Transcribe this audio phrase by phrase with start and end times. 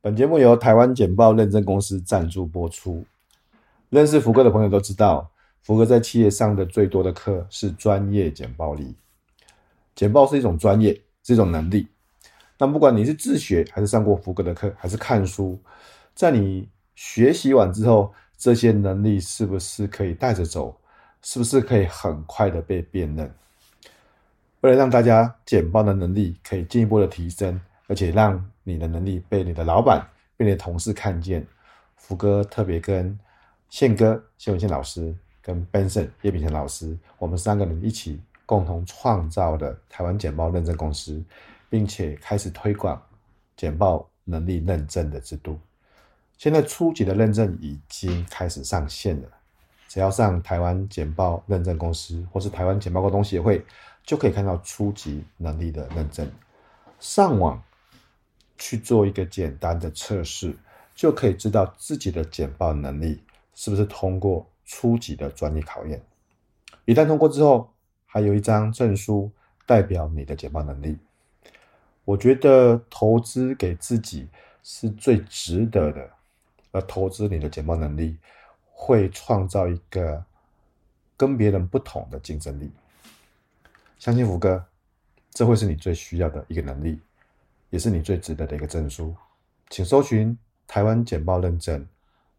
[0.00, 3.04] 本节目由台湾简报认证公司赞助播出。
[3.90, 5.28] 认识福哥的朋友都知道，
[5.60, 8.94] 福哥在企业上的最多的课是专业简报力。
[9.96, 11.88] 简报是一种专业，是一种能力。
[12.58, 15.58] 那不管你是自学，还是上过福哥的课，还是看书，
[16.14, 20.76] 在你学习完之后，这些能力是不是可以带着走？
[21.22, 23.34] 是不是可以很快的被辨认？
[24.60, 30.06] 为了让大家简报的能力可以进一步的提升，而且让你的能力被你的老板、
[30.36, 31.46] 被你的同事看见，
[31.96, 33.18] 福哥特别跟
[33.68, 41.22] 宪哥谢文宪老师、跟 Benson 叶秉成老师，我们三个人一起共同创造的台湾简报认证公司，
[41.68, 43.00] 并且开始推广
[43.56, 45.58] 简报能力认证的制度。
[46.36, 49.28] 现在初级的认证已经开始上线了，
[49.88, 53.64] 只要上台湾简报认证公司或是台湾简报沟通协会。
[54.04, 56.26] 就可以看到初级能力的认证，
[56.98, 57.62] 上网
[58.58, 60.54] 去做一个简单的测试，
[60.94, 63.22] 就可以知道自己的简报能力
[63.54, 66.02] 是不是通过初级的专业考验。
[66.84, 67.72] 一旦通过之后，
[68.04, 69.30] 还有一张证书
[69.64, 70.98] 代表你的简报能力。
[72.04, 74.26] 我觉得投资给自己
[74.62, 76.10] 是最值得的，
[76.72, 78.16] 而投资你的简报能力，
[78.72, 80.24] 会创造一个
[81.16, 82.70] 跟别人不同的竞争力。
[83.98, 84.64] 相信福哥，
[85.30, 86.98] 这会是你最需要的一个能力，
[87.70, 89.14] 也是你最值得的一个证书。
[89.70, 91.86] 请搜寻台湾简报认证，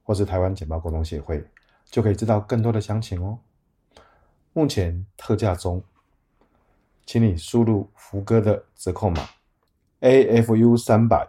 [0.04, 1.44] 或是台湾简报沟通协会，
[1.86, 3.40] 就可以知道更多的详情哦。
[4.54, 5.84] 目前特价中，
[7.06, 9.30] 请你输入福哥的折扣码
[10.02, 11.28] AFU 三百，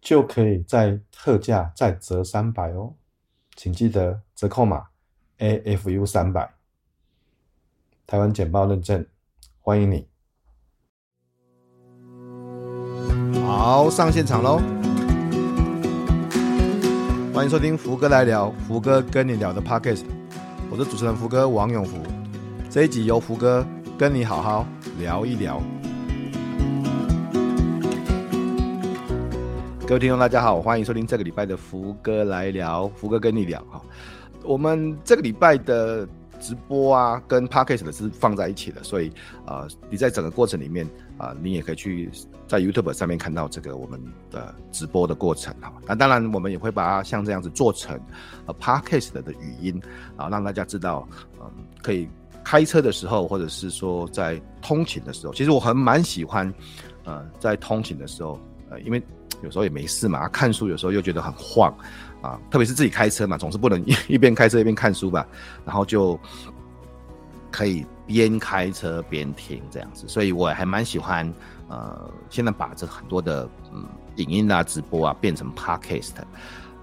[0.00, 2.94] 就可以在特价再折三百哦。
[3.54, 4.88] 请记得折扣码
[5.38, 6.54] AFU 三百，
[8.06, 9.06] 台湾简报认证。
[9.60, 10.08] 欢迎你，
[13.56, 14.60] 好，上现场喽！
[17.32, 20.02] 欢迎收听福哥来聊，福哥跟你聊的 Podcast，
[20.68, 21.96] 我是主持人福哥王永福。
[22.68, 23.64] 这一集由福哥
[23.96, 24.66] 跟你好好
[24.98, 25.62] 聊一聊。
[29.86, 33.80] 各位听众，大家好，欢迎收听这个礼拜的福哥来聊，福哥跟你聊哈。
[34.42, 36.06] 我们这个礼拜的。
[36.40, 39.08] 直播啊，跟 Podcast 的是放在一起的，所以
[39.46, 40.86] 啊、呃，你在整个过程里面
[41.16, 42.10] 啊、你也可以去
[42.46, 45.72] 在 YouTube 上面看到这个我们的直播的过程哈。
[45.86, 47.98] 那当然，我们也会把它像这样子做成
[48.46, 49.80] 呃 Podcast 的语音
[50.16, 51.08] 啊，让大家知道，
[51.40, 51.50] 嗯、
[51.82, 52.08] 可以
[52.42, 56.52] 开车的时候，或者是说在通勤的时候，其实我很蛮喜欢，
[57.04, 58.38] 呃，在通勤的时候，
[58.70, 59.02] 呃，因为
[59.42, 61.74] 有时候也没事嘛，看书有时候又觉得很晃。
[62.20, 65.28] 啊，特别是自己开车嘛，总是不能 一边开车一边看书吧，
[65.62, 66.18] 然后就
[67.50, 71.32] 可以边开车边听这样子，所以我还蛮喜欢，
[71.68, 73.84] 呃，现在把这很多的嗯
[74.16, 76.12] 影音啊、直播啊变成 podcast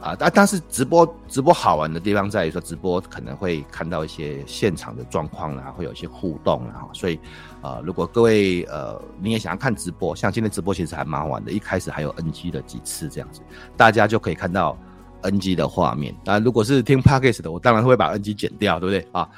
[0.01, 7.19] 啊，但但是直播直播好玩的地方在于说，直播可能会看到一些现场的状况啊，会有一些互动啊，所以
[7.61, 13.41] 啊、如果各位呃你也想要看直播，像今天直播其实还蛮好玩的，一开始还有 NG 的几次这样子，
[13.77, 14.77] 大家就可以看到。
[15.23, 19.29] NG 的画面，那如果是听 Podcast 的，我当然会把 NG 剪掉，对不对啊？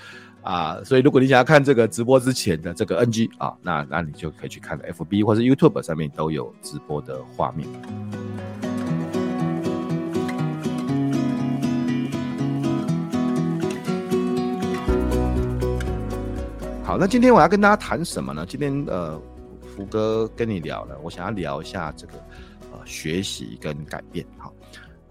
[0.44, 7.68] 啊，所以如果你想要看这个直播之前的这个 NG 啊，那那你就可以去看 FB 或是 YouTube 上面都有直播的画面。
[16.84, 18.46] 好，那今天我要跟大家谈什么呢？
[18.48, 19.20] 今天呃，
[19.76, 22.14] 福哥跟你聊了，我想要聊一下这个
[22.74, 24.52] 呃学习跟改变，哈。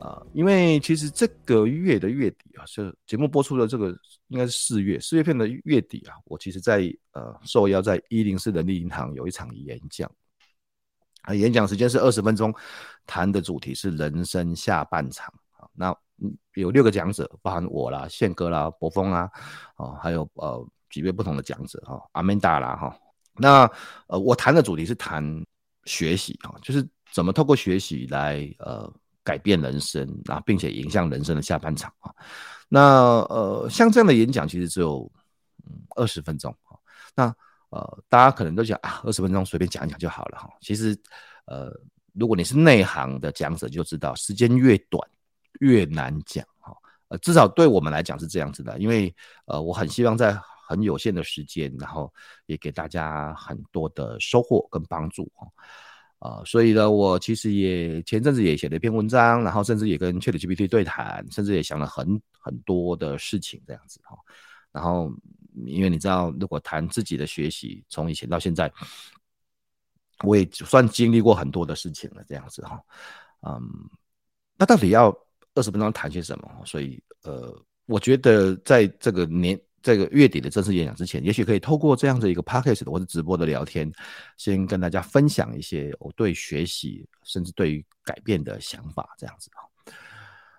[0.02, 3.96] 啊，因为其实这个月的月底啊，是节目播出的这个
[4.26, 10.10] 应该是四月，四月份的月底啊，我其实在呃受邀在一零四人力银行有一场演讲，
[11.22, 12.52] 啊，演讲时间是二十分钟，
[13.06, 15.96] 谈的主题是人生下半场啊，那
[16.54, 19.30] 有六个讲者，包含我啦、宪哥啦、博峰啦，
[19.76, 22.98] 啊，还有呃几位不同的讲者哈，阿曼达啦哈，
[23.36, 23.70] 那
[24.08, 25.24] 呃我谈的主题是谈
[25.84, 28.92] 学习啊，就是怎么透过学习来呃。
[29.24, 32.12] 改变人生啊，并且影响人生的下半场啊。
[32.68, 35.10] 那呃，像这样的演讲其实只有
[35.96, 36.76] 二十分钟啊。
[37.14, 37.34] 那
[37.70, 40.48] 呃，大家可能都想啊，二十分钟随便讲一讲就好了哈。
[40.60, 40.96] 其实
[41.46, 41.70] 呃，
[42.14, 45.08] 如果你是内行的讲者，就知道时间越短
[45.60, 46.74] 越难讲哈。
[47.08, 49.14] 呃，至少对我们来讲是这样子的，因为
[49.46, 52.12] 呃，我很希望在很有限的时间，然后
[52.46, 55.46] 也给大家很多的收获跟帮助哈。
[56.22, 64.16] 啊、所以呢，我其实也前阵子也写了一篇文章，然后甚至也跟 ChatGPT 对谈，甚至也想了很很多的事情这样子哈。
[64.70, 65.12] 然后，
[65.66, 68.72] 因为你知道，如果谈自己的学习，从以前到现在，
[70.22, 72.80] 我也算经历过很多的事情了这样子哈。
[73.40, 73.60] 嗯，
[74.56, 75.08] 那到底要
[75.54, 76.48] 二十分钟谈些什么？
[76.64, 77.52] 所以呃，
[77.86, 83.90] 我觉得在这个年这个月底的正式演讲之前，也许可以透过这样的一个 podcast 或者直播的聊天，
[84.36, 89.60] 先跟大家分享一些我对学习甚至对于改变的想法，这样子啊。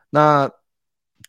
[0.10, 0.52] 那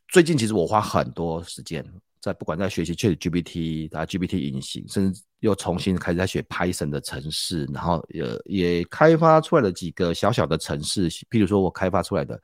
[0.08, 1.85] 最近其实我花很多时间。
[2.20, 12.41] 在不管在学习 ChatGPT 啊 GPT 引擎，甚至又重新开始在学 Python 的程式，然后也也开发出来了几个小小的程式，譬如说我开发出来的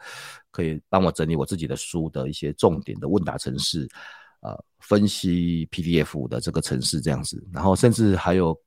[0.51, 3.89] 可以帮我整理我自己的书的一些重点的问答程式，
[4.41, 8.59] 呃，分析 PDF 的这个程式这样子，然后甚至还有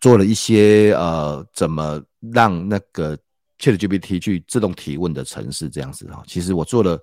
[0.00, 2.02] 做了一些呃，怎么
[2.32, 3.18] 让那个
[3.58, 7.02] ChatGPT 去自动提问的程式这样子啊，其实我做了。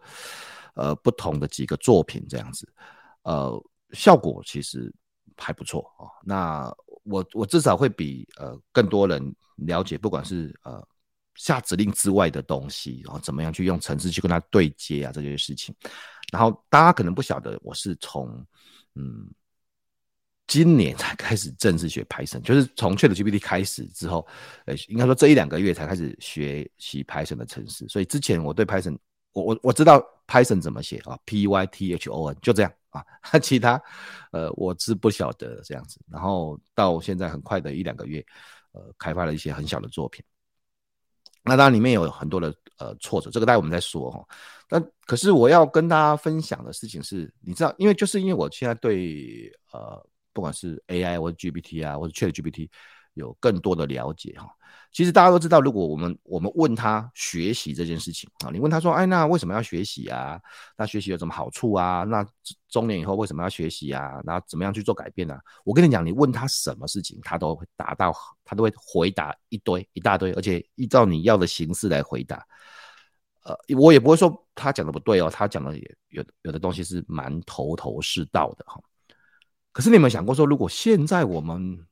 [0.75, 2.67] 呃，不同的几个作品这样子，
[3.21, 4.91] 呃，效果其实
[5.37, 6.09] 还不错哦。
[6.25, 6.73] 那
[7.03, 9.21] 我我至少会比呃更多人
[9.57, 10.83] 了解，不管是呃
[11.35, 15.73] 下指令之外的东西，然后怎么样去用程式去跟它对接啊这些事情。
[16.31, 18.27] 然后大家可能不晓得，我是从
[18.95, 19.29] 嗯
[20.47, 24.27] 今年才开始正式学 Python，就是从 ChatGPT 开始之后，
[24.65, 27.87] 呃，应该说这一两个月才开始学习 Python 的程式。
[27.87, 28.97] 所以之前我对 Python，
[29.31, 30.03] 我我我知道。
[30.25, 33.03] Python 怎么写啊？P Y T H O N 就这样啊，
[33.43, 33.79] 其他
[34.31, 35.99] 呃我是不晓得这样子。
[36.09, 38.25] 然后到现在很快的一两个月，
[38.71, 40.23] 呃，开发了一些很小的作品。
[41.43, 44.23] 那当然里面有很多的呃挫折，这个待会我们再说哈。
[44.69, 50.03] 但可是我要跟大家分享的事情是，你知道，因为就是因为我现在对呃
[50.33, 52.69] 不管是 AI 或者 GPT 啊，或者 ChatGPT
[53.13, 54.47] 有更多的了解哈。
[54.91, 60.39] 其实大家都知道，如果我们我们问他学习这件事情啊，你问他说，哎，那为什么要学习啊？
[60.77, 62.03] 那学习有什么好处啊？
[62.03, 62.23] 那
[62.69, 64.21] 中年以后为什么要学习啊？
[64.23, 65.41] 那怎么样去做改变呢、啊？
[65.65, 68.13] 我跟你讲，你问他什么事情，他都会答到，
[68.45, 72.45] 他都会回答一堆一大堆，而且依照你要的形式来回答。
[73.45, 78.79] 呃，我也不会说他讲的不对哦，他讲的也有有的东西是蛮头头是道的哈。
[79.71, 81.83] 可是你有没有想过说，如果现在我们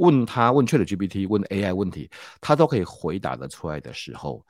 [0.00, 2.10] 问他问 ChatGPT 问 AI 问题，
[2.40, 4.44] 他都可以回答得出来的时候，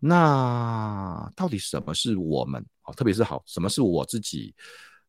[0.00, 2.92] 那到底什么是我们啊？
[2.94, 4.54] 特别是好，什么是我自己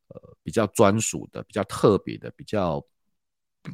[0.09, 2.85] 呃比较专属的、比较特别的、比较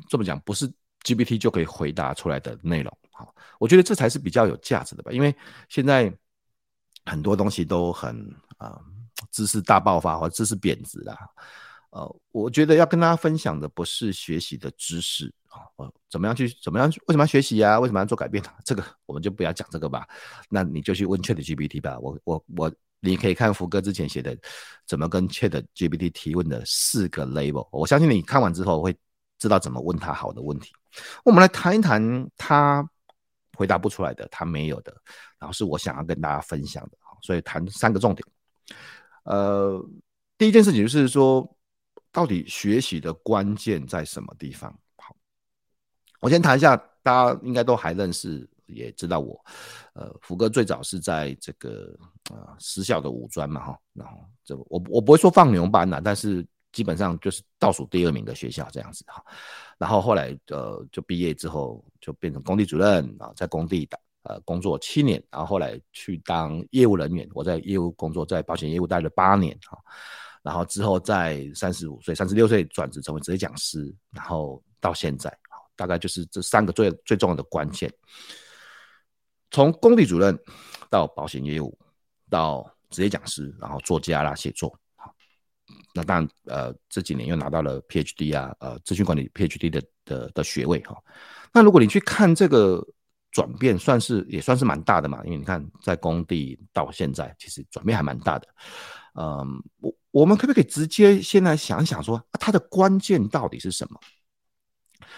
[0.09, 0.71] 这么讲，不是
[1.03, 2.97] GPT 就可以回答出来的内容？
[3.11, 5.11] 好，我觉得这才是比较有价值的吧。
[5.11, 5.35] 因为
[5.69, 6.13] 现在
[7.05, 8.15] 很多东西都很
[8.57, 8.79] 啊、
[9.31, 11.17] 知识大爆发或知识贬值啦。
[11.91, 17.01] 呃，我觉得要跟大家分享的不是学习的知识啊，呃，怎么样去怎么样去？
[17.07, 17.77] 为什么要学习呀？
[17.77, 18.41] 为什么要做改变？
[18.63, 20.07] 这个我们就不要讲这个吧。
[20.49, 21.99] 那你就去问 ChatGPT 吧。
[21.99, 24.37] 我我我，你可以看福哥之前写的
[24.87, 27.67] 怎么跟 ChatGPT 提问的四个 level。
[27.73, 28.97] 我相信你看完之后会
[29.37, 30.71] 知道怎么问他好的问题。
[31.25, 32.89] 我们来谈一谈他
[33.57, 34.95] 回答不出来的，他没有的，
[35.37, 36.91] 然后是我想要跟大家分享的。
[37.21, 38.25] 所以谈三个重点。
[39.25, 39.85] 呃，
[40.37, 41.57] 第一件事情就是说。
[42.11, 44.77] 到底学习的关键在什么地方？
[44.97, 45.15] 好，
[46.19, 49.43] 我先谈一下，大家应该都还认识，也知道我，
[49.93, 51.97] 呃，福哥最早是在这个
[52.29, 59.23] 呃私校的五专嘛，哈，然后这我我不会说放牛班呐，但是基本上就是倒数第二名的学校这样子哈，
[59.77, 69.77] 然后后来呃就毕业之后就变成工地主任啊，在工地打呃工作七年，然后后来去当业务人员，我在业务工作，在保险业务待了八年哈。
[70.41, 75.31] 然后之后在三十五岁、三十六岁转职成为职业讲师，然后到现在，
[75.75, 77.91] 大概就是这三个最最重要的关键。
[79.51, 80.37] 从工地主任
[80.89, 81.77] 到保险业务，
[82.29, 85.13] 到职业讲师，然后作家啦、写作，好，
[85.93, 90.97] 那当然呃这几年又拿到了 PhD 啊，呃咨询管理 PhD 的的的学位哈。
[91.53, 92.81] 那如果你去看这个
[93.31, 98.47] 转变，算是也算是蛮大的嘛，因为你看在工地到现在，其实转变还蛮大的。
[99.13, 103.99] 嗯，我我们可不可以直接先来想一想说，它的关键到底是什么？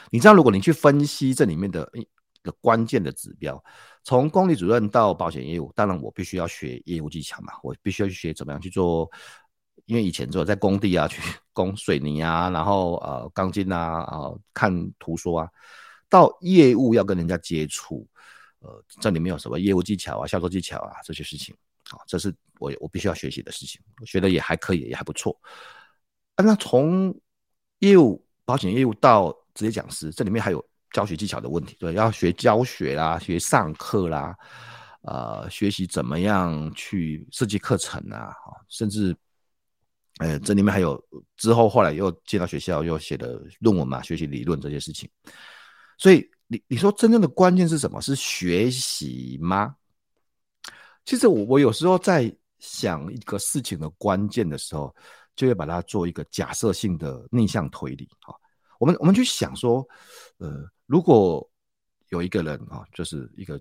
[0.10, 2.08] 你知道，如果你去分析这里面的一
[2.42, 3.64] 个关键的指标，
[4.04, 9.10] 从工地主任到保险业务，当然我必须要学业务技巧嘛，我必须要去学怎么样去做，
[9.86, 11.22] 因为以前只有在工地啊去
[11.54, 15.50] 供水泥啊，然后呃钢筋啊，呃看图说啊，
[16.10, 18.08] 到业务要跟人家接触，
[18.60, 21.56] 呃这里面有什么业务技巧啊、销售技巧啊这些事情。
[21.92, 25.38] 啊，这是我我必须要学习的事情，我学的也还可以，也还不错。
[26.36, 27.14] 啊，那从
[27.80, 34.36] 业务保险业务到职业讲师，这里面还有教学技巧的问题，对，要学教学啦，学上课啦，
[35.02, 38.34] 呃，学习怎么样去设计课程啊，
[38.70, 39.16] 甚至，
[40.20, 41.04] 呃，这里面还有
[41.36, 45.10] 之后后来又进到学校又写的论文嘛，学习理论这些事情。
[45.98, 48.02] 所以你你说真正的关键是什么？
[48.02, 49.76] 是学习吗？
[51.06, 54.94] 其实我我有时候在想一个事情的关键的时候，
[55.36, 58.34] 就会把它做一个假设性的逆向推理啊。
[58.80, 59.86] 我们我们去想说，
[60.38, 61.48] 呃，如果
[62.10, 63.60] 有一个人啊，就是一个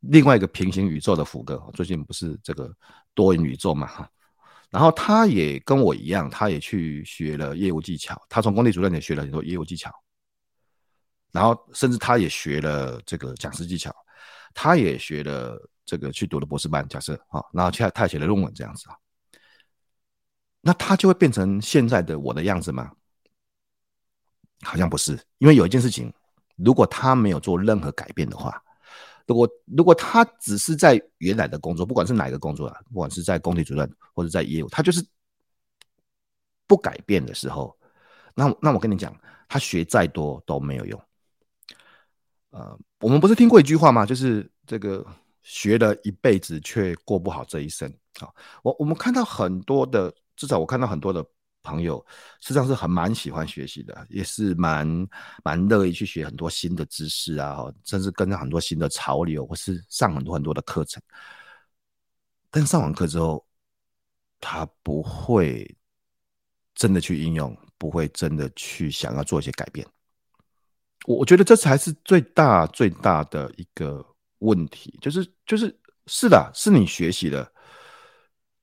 [0.00, 2.72] 另外一个平行宇宙的福哥，最近不是这个
[3.14, 4.10] 多元宇宙嘛哈，
[4.70, 9.90] 然后他也跟我一样，他也去学了业务技巧，他从工地主任也学了很多业务技巧，
[11.32, 13.94] 然后甚至他也学了这个讲师技巧，
[14.54, 18.96] 他也学了这个去读了博士班，假设啊，然后他他写了论文这样子啊，
[20.60, 22.90] 那他就会变成现在的我的样子吗？
[24.62, 26.12] 好像不是，因为有一件事情，
[26.56, 28.60] 如果他没有做任何改变的话，
[29.26, 35.06] 如果如果他只是在原来的工作，不管是哪一个工作啊，不管是在工地主任或者在业务，他就是
[36.66, 37.76] 不改变的时候，
[38.34, 39.14] 那那我跟你讲，
[39.48, 41.00] 他学再多都没有用。
[42.50, 44.06] 呃，我们不是听过一句话吗？
[44.06, 45.06] 就是这个
[45.46, 47.88] 学了一辈子却过不好这一生
[48.18, 48.28] 啊。
[48.62, 51.24] 我我们看到很多的，至少我看到很多的。
[51.62, 51.98] 朋友
[52.40, 54.86] 实际上是很蛮喜欢学习的，也是蛮
[55.42, 61.02] 蛮乐意去学很多新的知识啊，甚至跟着很多新的潮流，或是上很多很多的课程。
[62.52, 63.44] 但上完课之后，
[64.40, 65.68] 他不会
[66.72, 69.84] 真的去应用，不会真的去想要做一些改变。
[71.04, 74.06] 我我觉得这才是最大最大的一个
[74.46, 75.76] 问题，就是就是
[76.06, 77.52] 是的，是你学习了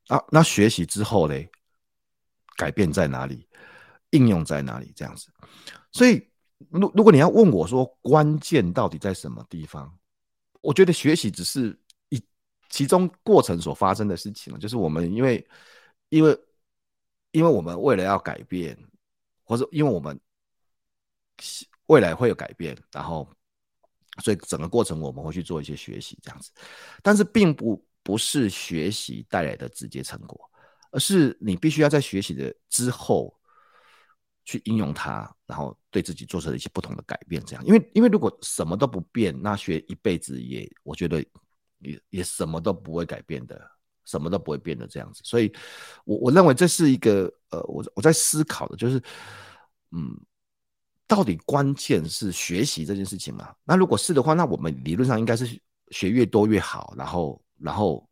[0.07, 1.49] 啊，那学习之后嘞？
[2.55, 3.47] 改变在哪里？
[4.11, 4.93] 应用在哪里？
[4.95, 5.27] 这样子，
[5.91, 6.29] 所以，
[6.69, 9.91] 如如果你要问我说关键到底在什么地方，
[10.61, 11.75] 我觉得学习只是
[12.09, 12.23] 一
[12.69, 15.43] 其中过程所发生的事情，就是我们因为
[16.09, 16.39] 因为
[17.31, 18.77] 因为我们为了要改变，
[19.43, 20.19] 或者因为我们
[21.87, 23.27] 未来会有改变，然后
[24.21, 26.51] 所以整个过程我们会去做一些学习，这样子，
[27.01, 30.49] 但是并不不是学习带来的直接成果。
[30.95, 33.35] 而是你必须要在学习的之后
[34.45, 37.43] 去应用它，然后对自己做出一些不同的改变。
[37.43, 41.19] 这样，因为因为如果什么都不变，那学一辈子也，我觉得
[41.79, 43.59] 也也什么都不会改变的，
[44.05, 45.21] 什么都不会变的这样子。
[45.23, 45.51] 所以，
[46.05, 49.01] 我我认为这是一个呃，我我在思考的就是，
[49.89, 50.15] 嗯，
[51.07, 53.53] 到底关键是学习这件事情嘛？
[53.63, 55.59] 那如果是的话，那我们理论上应该是
[55.91, 58.07] 学越多越好，然后然后。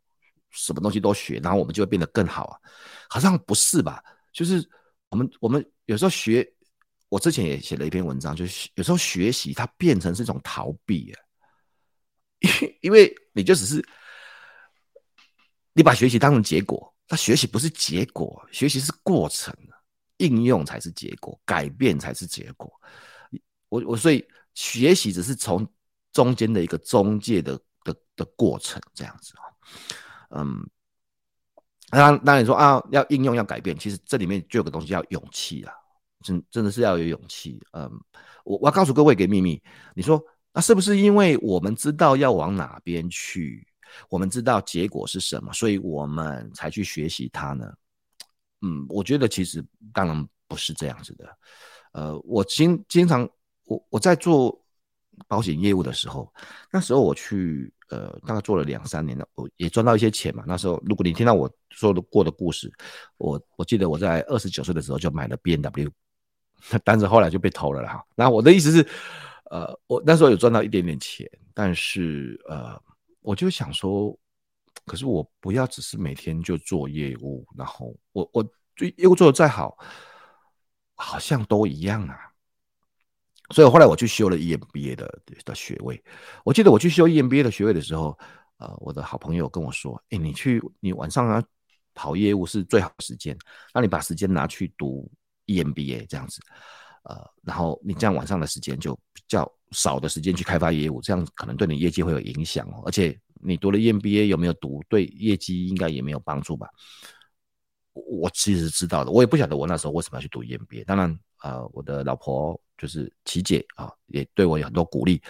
[0.54, 2.60] 什么东西都学，然后我们就会变得更好啊？
[3.08, 4.04] 好像不是吧？
[4.34, 4.62] 就是
[5.08, 6.46] 我们我们有时候学，
[7.08, 11.16] 我之前也写了一篇文章，就是有时候学习它变成是一种逃避啊，
[12.60, 13.82] 因因为你就只是
[15.72, 19.56] 你把学习当成结果，那学习不是结果，学习是过程，
[20.22, 22.72] 应用才是结果，改变才是结果。
[23.68, 24.24] 我我所以
[24.54, 25.66] 学习只是从
[26.12, 29.42] 中间的一个中介的的的过程，这样子啊。
[30.30, 30.70] 嗯，
[31.90, 35.74] 那那你说啊，要应用要改变，其实这里面就有个东西叫勇气啊，
[36.22, 37.60] 真真的是要有勇气。
[37.72, 37.90] 嗯，
[38.44, 39.60] 我我要告诉各位一个秘密，
[39.94, 43.66] 你说那是不是因为我们知道要往哪边去，
[44.08, 47.72] 我们知道结果是什么，所以我们才去学习它呢？
[48.62, 51.36] 嗯，我觉得其实当然不是这样子的。
[51.92, 53.28] 呃，我经经常
[53.66, 54.58] 我我在做
[55.28, 56.32] 保险业务的时候，
[56.70, 57.72] 那时候我去。
[57.88, 60.42] 呃，大概做了两三年了，我也赚到一些钱嘛。
[60.46, 62.72] 那时候，如果你听到我说的过的故事，
[63.18, 65.90] 我我记得我在二十九岁的时候就买了 B N W，
[66.84, 68.02] 但是后来就被偷了哈。
[68.14, 68.88] 那我的意思是，
[69.50, 72.80] 呃，我那时候有赚到一点点钱，但是呃，
[73.20, 74.18] 我就想说，
[74.84, 78.42] 可是我不要只是每天就做业务，然后我我
[78.74, 79.76] 就业务做的再好，
[80.94, 82.16] 好像都一样啊。
[83.50, 86.02] 所以后来我去修了 EMBA 的的学位。
[86.44, 88.18] 我记得我去修 EMBA 的学位的时候，
[88.56, 91.42] 呃，我的好朋友跟我说：“哎，你去你晚上啊
[91.92, 93.36] 跑业务是最好时间，
[93.74, 95.10] 那你把时间拿去读
[95.46, 96.40] EMBA 这样子，
[97.04, 102.82] 呃，然后你这样晚上的时间就比较少的时间去开发业务，这样可能对你业绩会有影响哦。
[102.86, 106.68] 而且你读了 EMBA 有没有读，对业绩应该也没有帮助吧？
[107.92, 110.84] 我其实知道的，我也不晓得我那时候为什么要去读 EMBA。
[110.84, 112.60] 当然，呃，我的老婆。
[112.78, 115.22] 就是琪姐啊，也对我有很多鼓励。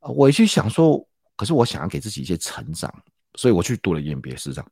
[0.00, 1.02] 我也去想说，
[1.34, 2.92] 可是我想要给自己一些成长，
[3.36, 4.70] 所以我去读了 EMBA 是这样。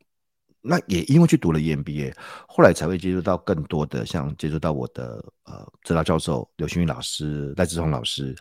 [0.60, 2.14] 那也因为去读了 EMBA，
[2.46, 8.36] 后来才会接触到更多的，像接触到我的呃指导教授刘勋宇老师、赖志宏老师，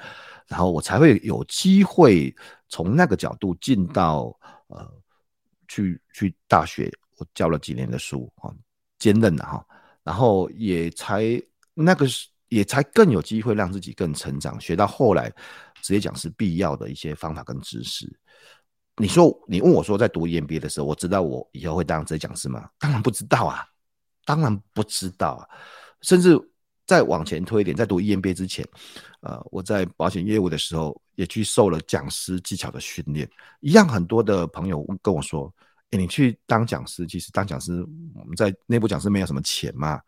[0.48, 2.36] 然后我才会有机会
[2.70, 4.36] 从那个角度进到
[4.68, 4.90] 呃
[5.68, 8.54] 去去大学，我教了几年的书啊，
[9.00, 9.66] 兼任的哈，
[10.04, 11.42] 然后也才
[11.74, 12.28] 那个是。
[12.50, 15.30] 也才更有机会让自己更成长，学到后来
[15.82, 18.08] 职业讲师必要的一些方法跟知识。
[19.00, 22.68] 你说你问我说在读 EMBA 的时候，我知道我以后会当这讲师吗？
[22.80, 23.64] 当然不知道啊，
[24.26, 25.48] 当然不知道啊。
[26.02, 26.36] 甚至
[26.86, 28.68] 再往前推一点，在读 EMBA 之前，
[29.22, 33.30] 呃，我在保险业务的时候也去受了讲师技巧的训练。
[33.60, 35.54] 一样，很多的朋友跟我说
[35.92, 37.86] ：“哎，你去当讲师，其实当讲师，
[38.16, 40.02] 我们在内部讲师没有什么钱嘛。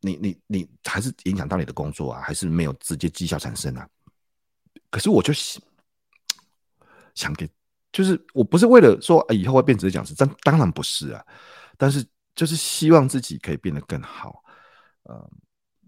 [0.00, 3.88] 你你你还是影响到你的工作啊，还是没有直接绩效产生啊？
[4.90, 5.32] 可是我就
[7.14, 7.48] 想给，
[7.92, 11.24] 就是我不是为了说，以后会变职业讲师，当当然不是啊，
[11.76, 12.04] 但是
[12.34, 14.42] 就是希望自己可以变得更好。”
[15.04, 15.30] 呃，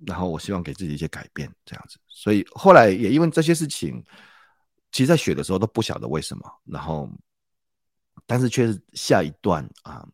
[0.07, 4.05] 然后我希望给自己一些改变，这样子，所以后来也因为这些事情，
[4.93, 7.09] 其实，在学的时候都不晓得为什么，然后，
[8.27, 10.07] 但是却是下一段啊、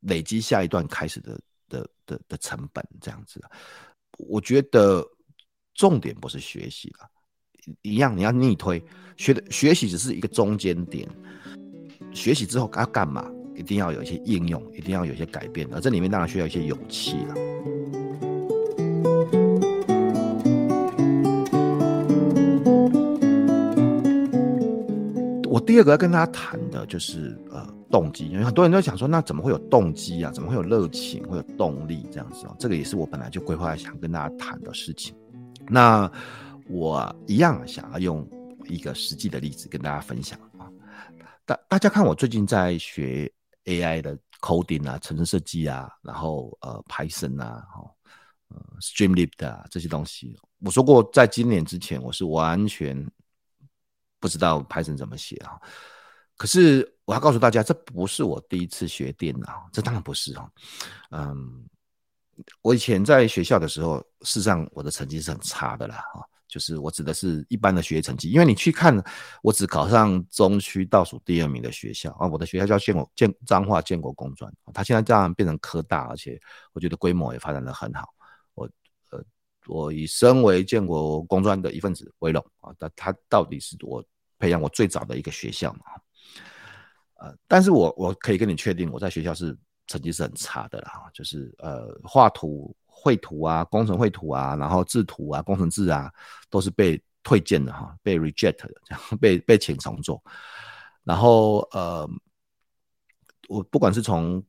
[0.00, 3.40] 累积下一段开始的的的的成本，这样子。
[4.18, 5.06] 我觉得
[5.72, 7.08] 重点不是学习了，
[7.82, 8.82] 一样你要逆推，
[9.16, 11.08] 学的学习只是一个中间点，
[12.12, 13.24] 学习之后要干嘛？
[13.54, 17.34] 一定要有一些应用，一定要有一些改变，而这里面当然需要一些勇气了。
[25.48, 30.30] 我第二个要跟大家谈的就是呃动机，因为很多人都想说，那怎么会有动机啊？
[30.30, 32.54] 怎么会有热情，会有动力这样子哦？
[32.58, 35.16] 这个也是我本来就规划想跟大家谈的事情。
[35.66, 36.10] 那
[36.68, 38.28] 我一样想要用
[38.64, 40.70] 一个实际的例子跟大家分享啊。
[41.44, 43.32] 大大家看我最近在学
[43.64, 47.64] AI 的 coding 啊，程式设计啊，然后呃 Python 啊，
[48.48, 53.08] 呃，Streamlit 啊这些东西，我说过，在今年之前我是完全
[54.18, 55.60] 不知道 Python 怎么写啊。
[56.36, 60.50] 可是我要告诉大家，这不是我第一次学电脑，这当然不是啊。
[61.10, 61.64] 嗯，
[62.60, 68.30] 我以前在学校的时候，事实上我的成绩是很差的啦啊，就是我指的是一般的学业成绩。
[68.30, 69.02] 因为你去看，
[69.42, 76.40] 我只考上中区倒数第二名的学校啊，我的学校叫建国建彰化建国工专，它现在这样变成科大，而且
[76.72, 78.08] 我觉得规模也发展得很好。
[78.54, 78.68] 我
[79.10, 79.22] 呃，
[79.66, 84.04] 我以身为建国工专的一份子为荣啊，但他到底是我
[84.38, 85.80] 培养我最早的一个学校嘛？
[87.18, 89.56] 呃，但是我我可以跟你确定，我在学校是
[89.86, 96.10] 成绩是很差的啦，就是呃画图、绘图啊、工程绘图啊，然后制图啊、工程制啊，
[96.48, 100.22] 都是被推荐的哈，被 reject 的，这 样被被请重做。
[101.04, 102.08] 然后呃，
[103.48, 104.42] 我不管是从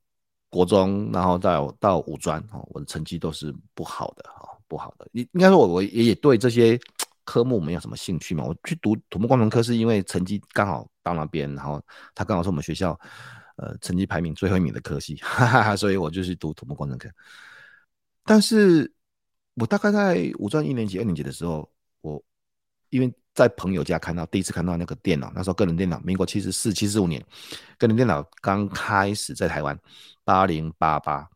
[0.50, 4.54] 国中，然后到到五专哈，我的成绩都是不好的哈。
[4.70, 6.78] 不好的，应应该说，我我也也对这些
[7.24, 8.44] 科目没有什么兴趣嘛。
[8.44, 11.82] 我去读土木工程科是因为成绩刚好到那边，然后
[12.14, 13.00] 他刚好是我们学校
[13.56, 17.08] 呃成绩排名最后一名的科系，哈哈哈，所以我就去读土木工程科。
[18.28, 18.94] 但是
[19.56, 21.68] 我大概在五专一年级、二年级的时候，
[22.02, 22.22] 我
[22.90, 27.26] 因为在朋友家看到第一次看到那个电脑，那时候个人电脑，民国七十四、七十五年，
[27.80, 29.80] 个人电脑刚开始在台湾
[30.24, 31.28] 八零八八，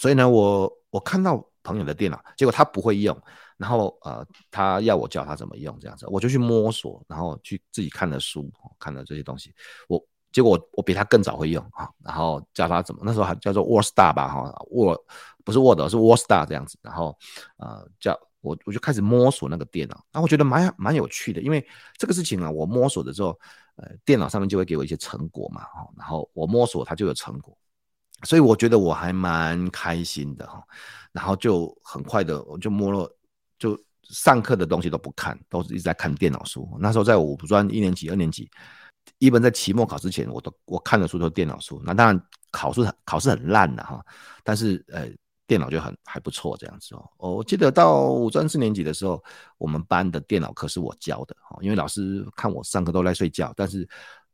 [0.00, 1.42] 所以呢，我我看到。
[1.66, 3.20] 朋友的电脑，结果他不会用，
[3.56, 9.52] 然后呃，他要我教他怎么用，这样子，我就去摸索，然后去自己看了书，看了这些东西，
[9.88, 15.00] 我结果我我比他更早会用啊，然后教他怎么，那时候还叫做 WordStar 吧，哈，Word
[15.46, 17.16] 不是 Word，是 WordStar 这样子，然后
[17.58, 21.64] 呃，叫我我就开始摸索那个电脑，然后我觉得蛮蛮有趣的，因为
[21.96, 23.38] 这个事情啊，我摸索的时候，
[23.76, 27.56] 呃，电脑上面就会给我一些成果嘛，哈，然后我摸索它就有成果，
[28.24, 30.60] 所以我觉得我还蛮开心的哈。
[31.12, 33.10] 然后就很快的，我就摸了，
[33.58, 33.78] 就
[34.10, 36.68] 上课的东西都不看，都是一直在看电脑书。
[36.78, 38.50] 那时候在五专一年级、二年级，
[39.18, 41.80] 一般在期末考之前，我都我看的书都是电脑书。
[41.82, 44.04] 那当然考试考试很烂的哈，
[44.44, 45.08] 但是呃
[45.46, 47.08] 电脑就很还不错这样子哦。
[47.18, 49.22] 我记得到五专四年级的时候，
[49.58, 53.88] 我们班的电脑课是我教的哈，因为老师看我上课都在睡觉，但是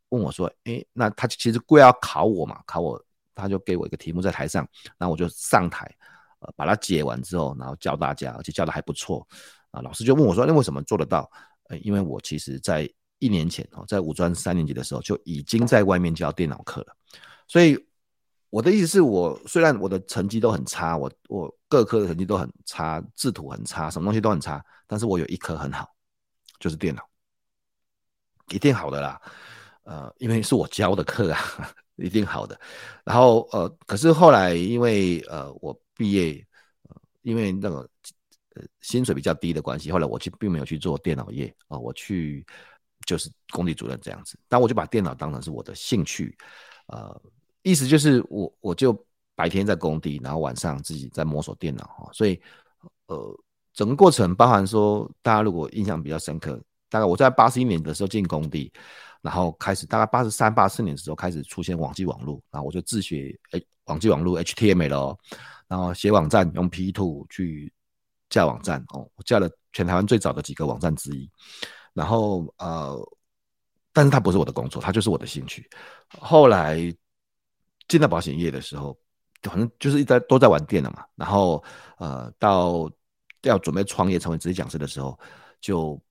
[0.09, 3.03] 问我说，诶，那他其实故意要考我嘛，考我，
[3.35, 5.89] 他就给我一个题目在台上，然后我就上台。
[6.45, 9.25] 呃把它解完之后，然后教大家，而且教的还不错
[9.71, 9.79] 啊。
[9.79, 11.31] 老师就问我说：“那为什么做得到？”
[11.69, 12.85] 呃，因为我其实在
[13.19, 16.93] 一年前哦，在五专三年级的时候就已经在外面教电脑课了。
[17.47, 17.77] 所以
[18.53, 25.89] 我的意思是我虽然我的成绩都很差，我我各科的成绩都很差，制图很差，什么东西都很差，但是我有一科很好，
[26.59, 27.01] 就是电脑，
[28.49, 29.19] 一定好的啦。
[29.85, 31.39] 呃，因为是我教的课啊，
[31.97, 32.59] 一定好的。
[33.03, 35.75] 然后呃，可是后来因为呃我。
[35.95, 36.43] 毕业，
[37.21, 37.87] 因为那个
[38.55, 42.43] 呃薪水比较低的关系，后来我去并没有去做电脑业啊，我去
[43.05, 44.39] 就是工地主任这样子。
[44.49, 46.35] 但我就把电脑当成是我的兴趣，
[46.87, 47.21] 呃，
[47.63, 48.93] 意思就是我我就
[49.35, 52.09] 白天在工地，然后晚上自己在摸索电脑哈。
[52.13, 52.39] 所以
[53.07, 53.39] 呃，
[53.73, 58.71] 整个过程包含说，大家如果印象比较深刻，大概我在八十一年的时候进工地，
[59.21, 65.17] 然后开始大概八十三、八四年的时候开始出现网际网络，然后我就自学诶网际网络 HTML，
[65.67, 67.73] 然后写网站用 P2 去
[68.29, 71.29] 架网站哦，我架了全台湾最早的几个网站之一，
[71.93, 72.97] 然后呃，
[73.91, 75.67] 但是它不是我的工作，它就是我的兴趣。
[76.19, 76.93] 后来
[77.87, 78.97] 进到保险业的时候，
[79.43, 81.63] 反正就是一直在都在玩电脑嘛，然后
[81.97, 82.89] 呃到
[83.43, 85.19] 要准备创业成为职业讲师的时候，
[85.59, 86.01] 就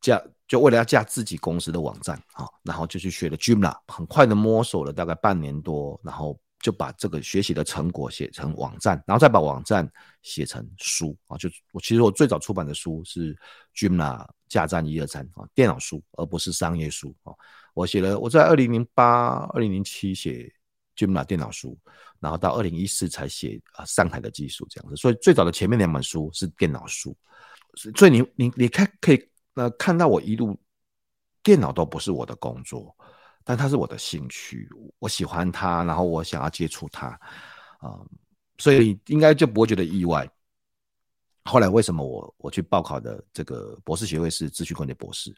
[0.00, 11.38] 架就为了要架自己公司的网站啊，然后就去学了 Joomla，很快的摸索了大概半年多，然后就把这个学习的成果写成网站，然后再把网站写成书啊。
[11.38, 13.34] 就我其实我最早出版的书是
[13.74, 17.32] Joomla 架站一二三啊，电脑书而不是商业书啊。
[17.72, 20.52] 我写了我在二零零八、二零零七写
[20.96, 21.78] Joomla 电脑书，
[22.20, 24.96] 然后到二零一四才写啊上台的技术这样子。
[24.96, 27.16] 所以最早的前面两本书是电脑书，
[27.96, 29.28] 所以你你你看可以。
[29.56, 30.60] 那看到我一路
[31.40, 32.92] 电脑都不是我的工作，
[33.44, 37.06] 但它是我的兴趣，我喜欢它，然后我想要接触它，
[37.78, 38.08] 啊、嗯，
[38.58, 40.28] 所以应该就不会觉得意外。
[41.44, 45.32] 后来为什么我我去报考的这个博士学位是资讯管理博士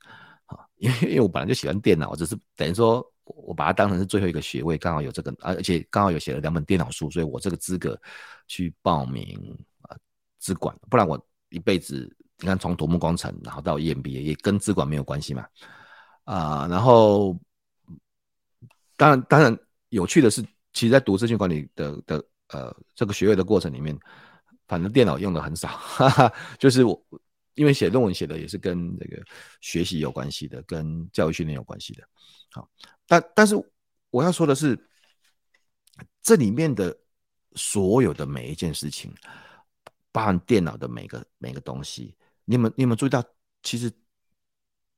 [0.46, 0.64] 啊？
[0.76, 8.00] 因为因为我本来就喜欢电脑，只是等于说我把它当成是最后一个学位，刚好有这个，而且刚好有写了两本电脑书，所以我这个资格
[8.46, 9.96] 去报名啊
[10.38, 12.10] 资管，不然我一辈子。
[12.38, 15.46] 你看，从土木工程，然后到 EMBA，也跟资管没有关系嘛？
[16.24, 17.34] 啊、然后
[18.94, 19.58] 当然，当然
[19.88, 20.42] 有趣的是，
[20.74, 23.98] 其实，在读资讯管理的的呃这个学位的过程里面，
[24.68, 27.02] 反正电脑用的很少，哈哈，就是我
[27.56, 29.22] 因为写论文写的也是跟这个
[29.60, 32.08] 学习有关系的，跟教育训练有关系的。
[32.52, 32.70] 好，
[33.06, 33.56] 但但是
[34.10, 34.78] 我要说的是，
[36.22, 36.96] 这里面的
[37.54, 39.12] 所有的每一件事情，
[40.12, 42.16] 包含电脑的每个每个东西。
[42.44, 43.24] 你们，你有没有注意到，
[43.62, 43.90] 其实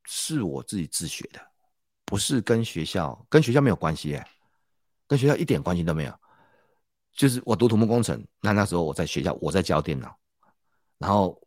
[0.05, 1.41] 是我自己自学的，
[2.05, 4.27] 不是跟学校，跟学校没有关系耶，
[5.07, 6.15] 跟学校一点关系都没有。
[7.13, 10.17] 就是我读土木工程，那那时候我在学校，我在教电脑，
[10.99, 11.41] 然后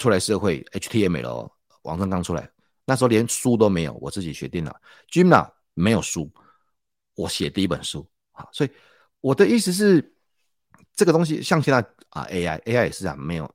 [0.00, 1.48] 出来社会，HTML
[1.82, 2.50] 网站刚出来，
[2.84, 4.74] 那时候连书都没有，我自己学电脑
[5.12, 6.28] ，Joomla 没有书，
[7.14, 8.70] 我写第一本书啊，所以
[9.20, 10.12] 我的意思是，
[10.96, 13.48] 这个东西像现在啊，AI，AI 也是啊，没有。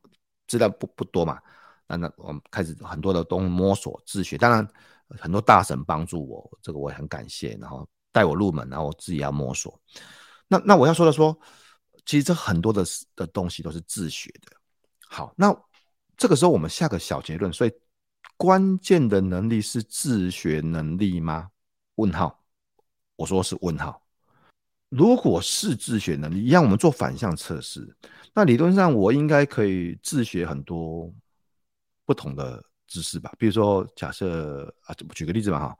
[0.48, 1.42] 资料不不多嘛，
[1.88, 4.68] 那那我们开始很多的东西摸索自学，当然
[5.20, 9.82] 很多大神帮助我，这个我也很感谢，然后带我入门，然后我自己要摸索。
[10.48, 11.36] 那那我要说的说，
[12.06, 14.56] 其实这很多的的东西都是自学的。
[15.08, 15.52] 好，那
[16.18, 17.72] 这个时候我们下个小结论，所以
[18.38, 21.50] 关键的能力是自学能力吗？
[21.96, 22.44] 问号，
[23.16, 24.02] 我说是问号。
[24.90, 27.96] 如果是自学能力，让我们做反向测试。
[28.34, 31.12] 那理论上我应该可以自学很多
[32.06, 33.34] 不同的知识吧？
[33.38, 35.78] 比如说，假设啊，举个例子吧哈。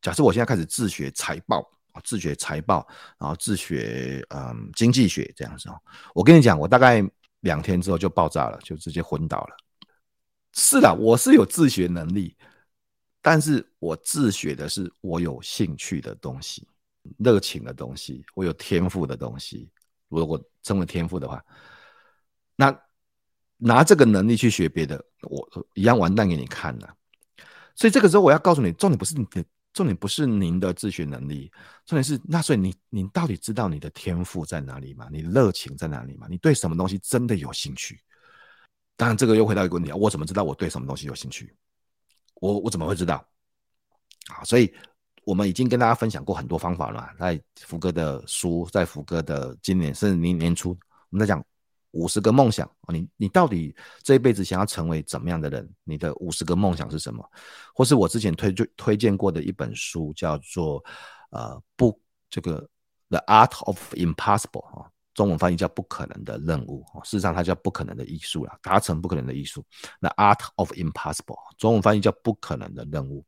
[0.00, 1.60] 假设我现在开始自学财报
[1.92, 2.86] 啊，自学财报，
[3.18, 5.78] 然后自学嗯经济学这样子哦。
[6.14, 7.02] 我跟你讲，我大概
[7.40, 9.56] 两天之后就爆炸了，就直接昏倒了。
[10.52, 12.36] 是的，我是有自学能力，
[13.22, 16.66] 但是我自学的是我有兴趣的东西。
[17.16, 19.70] 热情的东西，我有天赋的东西，
[20.08, 21.42] 如果称为天赋的话，
[22.56, 22.78] 那
[23.56, 26.94] 拿这个能力去学别的，我一样完蛋给你看了。
[27.74, 29.42] 所以这个时候我要告诉你，重点不是你的，
[29.72, 31.50] 重点不是您的自学能力，
[31.86, 35.08] 重点是那所以你你到底知道你的天赋在哪里吗？
[35.10, 36.26] 你热情在哪里吗？
[36.30, 38.00] 你对什么东西真的有兴趣？
[38.96, 41.54] 当然，这个又回到一个问题啊，我怎么知道我对什么东西有兴趣？
[42.34, 43.16] 我我怎么会知道？
[44.28, 44.72] 啊，所以。
[45.24, 50.70] 我们已经跟大家分享过很多方法了，在福哥的书，在福哥的今年甚至明年初，
[51.10, 51.44] 我们在讲
[51.92, 52.70] 五十个梦想。
[52.88, 55.68] 你你到底这一辈子想要成为怎么样的人？
[55.84, 57.24] 你的五十个梦想是什么？
[57.74, 60.84] 或是我之前推就推荐过的一本书，叫做
[61.30, 62.68] 呃不这个
[63.08, 66.84] The Art of Impossible 啊，中文翻译叫不可能的任务。
[67.04, 69.64] 事实上它叫不可能的艺术了，达成不可能的艺术。
[70.00, 73.24] The Art of Impossible，中文翻译叫不可能的任务。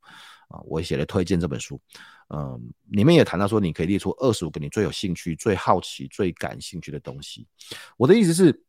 [0.52, 1.80] 啊，我写了推荐这本书，
[2.28, 7.46] 嗯，里面也谈到说，你可以列出二十五个你最有兴趣、最好奇、最感兴趣的东西。
[7.96, 8.64] 我的意思是，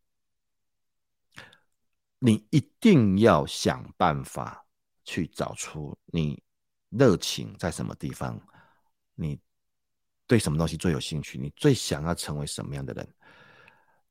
[2.20, 4.66] 你一定要想办法
[5.04, 6.42] 去找出你
[6.88, 8.40] 热情在什么地方，
[9.16, 9.38] 你
[10.26, 13.16] 对什么东西最有兴趣，你最想要成为什么样的人，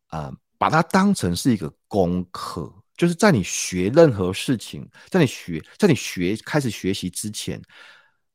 [0.08, 2.81] 啊、把它当成是一个功课。
[3.02, 7.60] 就是在你学任何事情，在你学，在你学开始学习之前，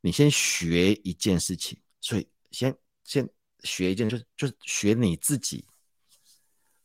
[0.02, 1.80] 你先学一件事情。
[2.02, 2.76] 所以先
[3.06, 3.26] 先
[3.64, 5.66] 学一件，就是就是学你自己，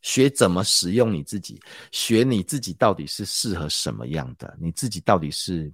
[0.01, 5.69] 学怎么使用你自己，学你自己到底是适合什么样的，你自己到底是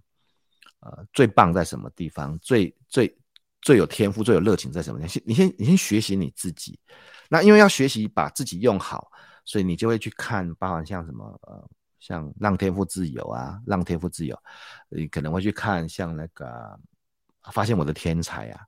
[0.81, 3.15] 呃最棒在什么地方，最最
[3.61, 5.11] 最有天赋、最有热情在什么地方？
[5.11, 6.81] 先你先你先学习你自己。
[7.29, 9.13] 那因为要学习把自己用好，
[9.45, 14.39] 所以你就会去看，包含像什么呃，像让天赋自由啊，让天赋自由，
[14.89, 16.79] 你可能会去看像那个
[17.53, 18.61] 发现我的天才啊，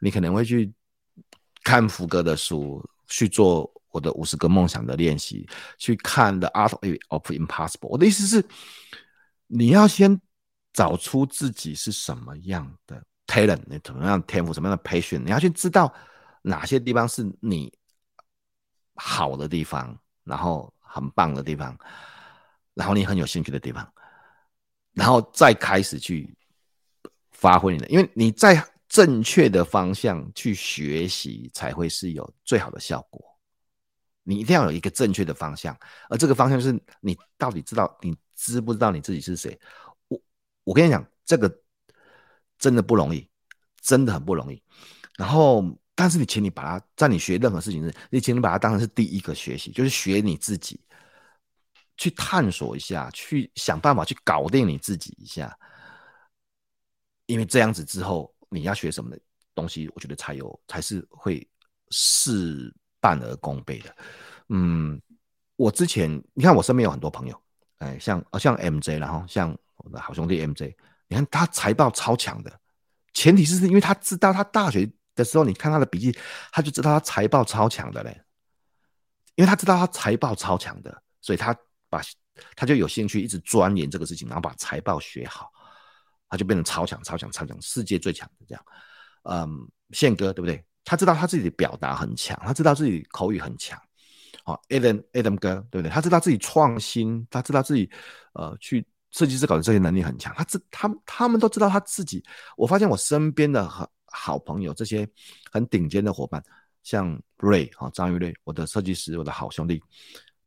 [0.00, 0.72] 你可能会去
[1.62, 5.48] 看福格的书，去做我的五十个梦想的练习，
[5.78, 7.88] 去看 The Art of Impossible。
[7.88, 8.44] 我的意思是，
[9.46, 10.20] 你要先
[10.72, 15.92] 找出自己是什么样的 talent，你怎么样天赋，什么样的 passion，你要去知道
[16.42, 17.72] 哪些地方是你。
[19.00, 21.78] 好的地方，然后很棒的地方，
[22.78, 23.92] 然后你很有兴趣的地方，
[24.92, 26.32] 然后再开始去
[27.32, 33.20] 发挥你的，因为你在正确的方向去学习，才会是有最好的效果。
[34.22, 35.76] 你一定要有一个正确的方向，
[36.08, 39.58] 而这个方向是你到底知道，你知不知道你自己是谁？
[40.06, 40.20] 我
[40.62, 41.52] 我跟你讲，这个
[42.60, 43.28] 真的不容易，
[43.80, 44.62] 真的很不容易。
[45.16, 45.76] 然后。
[46.00, 50.78] 但是你，请你把它在你学任何事情时，你请你把它当成是第一个学习，就是学你自己，
[51.98, 55.54] 去探索一下，去想办法去搞定你自己一下。
[57.26, 59.20] 因为这样子之后，你要学什么的
[59.54, 61.46] 东西，我觉得才有才是会
[61.90, 63.94] 事半而功倍的。
[64.48, 64.98] 嗯，
[65.56, 67.38] 我之前你看，我身边有很多朋友，
[67.78, 70.74] 哎，像像 MJ，然后像我的好兄弟 MJ，
[71.08, 72.60] 你看他财报超强的，
[73.12, 74.90] 前提是因为他知道他大学。
[75.18, 76.16] 的时候，你看他的笔记，
[76.52, 78.22] 他就知道他财报超强的嘞，
[79.34, 81.52] 因为他知道他财报超强的，所以他
[81.88, 82.00] 把
[82.54, 85.50] 他就有兴趣一直钻研这个事情，然后把财报学好，
[86.28, 88.64] 他就变成超强、超强、超强，世界最强的这样。
[89.24, 89.48] 嗯，
[89.90, 90.64] 宪哥对不对？
[90.84, 93.80] 他知道他自己的表达很强，他知道自己口语很强。
[94.44, 95.90] 好，Adam Adam 哥对不对？
[95.90, 97.90] 他知道自己创新，他知道自己
[98.34, 100.34] 呃去设计思考的这些能力很强。
[100.36, 102.24] 他知他他们都知道他自己。
[102.56, 103.86] 我发现我身边的很。
[104.10, 105.06] 好朋友，这些
[105.52, 106.42] 很顶尖的伙伴，
[106.82, 109.78] 像瑞啊，张玉瑞，我的设计师，我的好兄弟，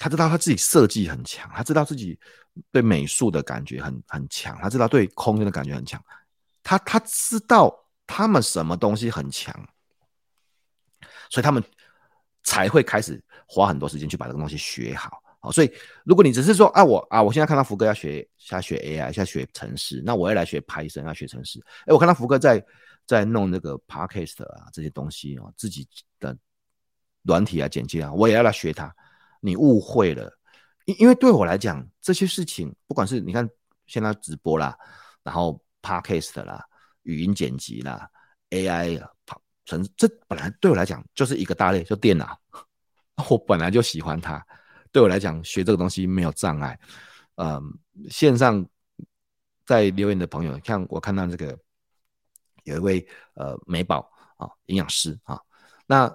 [0.01, 2.17] 他知道他自己设计很强，他知道自己
[2.71, 6.03] 对美术的感觉很很强，他知道对空间的感觉很强，
[6.63, 7.71] 他他知道
[8.07, 9.53] 他们什么东西很强，
[11.29, 11.63] 所以他们
[12.43, 15.21] 才会开始花很多时间去把这个东西学好。
[15.39, 15.71] 好，所以
[16.03, 21.63] 如果你只是说啊，我啊，我现在看到福哥要学，要学 AI，要学程式，那我也来学 Python，要学程式。
[21.85, 22.63] 哎，我看到福哥在。
[23.07, 25.85] 在弄那个 podcast 啊，这些东西啊，自己
[26.19, 26.37] 的
[27.23, 28.95] 软体啊、简介啊，我也要来学它。
[29.41, 30.31] 你误会了，
[30.85, 33.49] 因因为对我来讲，这些事情，不管是你看
[33.85, 34.77] 现在直播啦，
[35.21, 36.65] 然后 podcast 啦，
[37.03, 38.09] 语音剪辑啦
[38.51, 39.05] ，AI
[39.65, 42.39] 成这本来对我来讲就是一个大类，就电脑。
[43.29, 44.41] 我本来就喜欢它，
[44.93, 46.79] 对我来讲学这个东西没有障碍。
[47.35, 47.61] 嗯，
[48.09, 48.65] 线上
[49.65, 51.59] 在留言的朋友，像我看到这个。
[52.63, 55.41] 有一位呃美宝啊营养师啊，
[55.87, 56.07] 那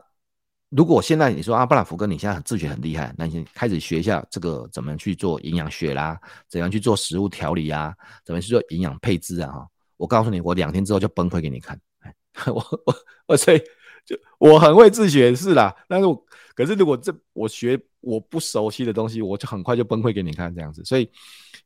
[0.70, 11.80] 如果现在你说啊，不然福哥你现在很自学很厉害，那你先开始学一下这个怎么去做营养学啦，怎样去做食物调理啊，怎么去做营养配置啊哈，我告诉你，我两天之后就崩溃给你看，
[12.46, 12.94] 我我
[13.28, 13.62] 我所以
[14.04, 21.08] 就我很会自学是啦，但是我可是如果这我学我不熟悉的东西，我就很快就崩溃给你看这样子，所以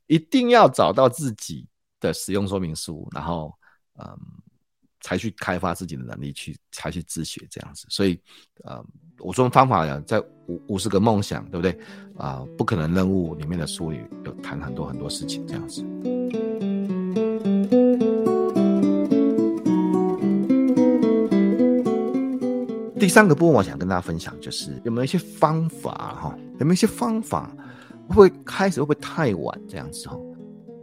[0.08, 1.66] 一定要找到自己
[2.00, 3.54] 的使用说明书，然后
[3.94, 4.06] 嗯。
[5.00, 8.18] 才去开发自己的能力，去才去自学这样子，所以，
[8.64, 8.84] 呃，
[9.18, 11.72] 我说方法呀，在五五十个梦想，对不对？
[12.16, 15.82] 啊、呃，不可能任务里面的书里有谈很多很多事情这样子。
[22.98, 26.38] 第三个部分，我想跟大家分享，就是有没有一些方法哈？
[26.58, 27.50] 有没有一些方法
[28.06, 30.16] 会不会开始会不会太晚这样子哈？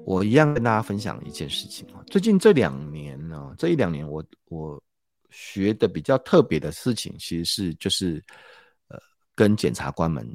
[0.07, 4.81] 我一样跟大家分享一件事情啊，最近这两年呢，这一两年我我
[5.31, 8.23] 学的比较特别的事情，其实是就是
[8.87, 8.97] 呃
[9.35, 10.25] 跟检察官们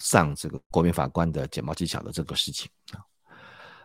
[0.00, 2.98] 上这个国民法官的简报技巧的这个事情啊，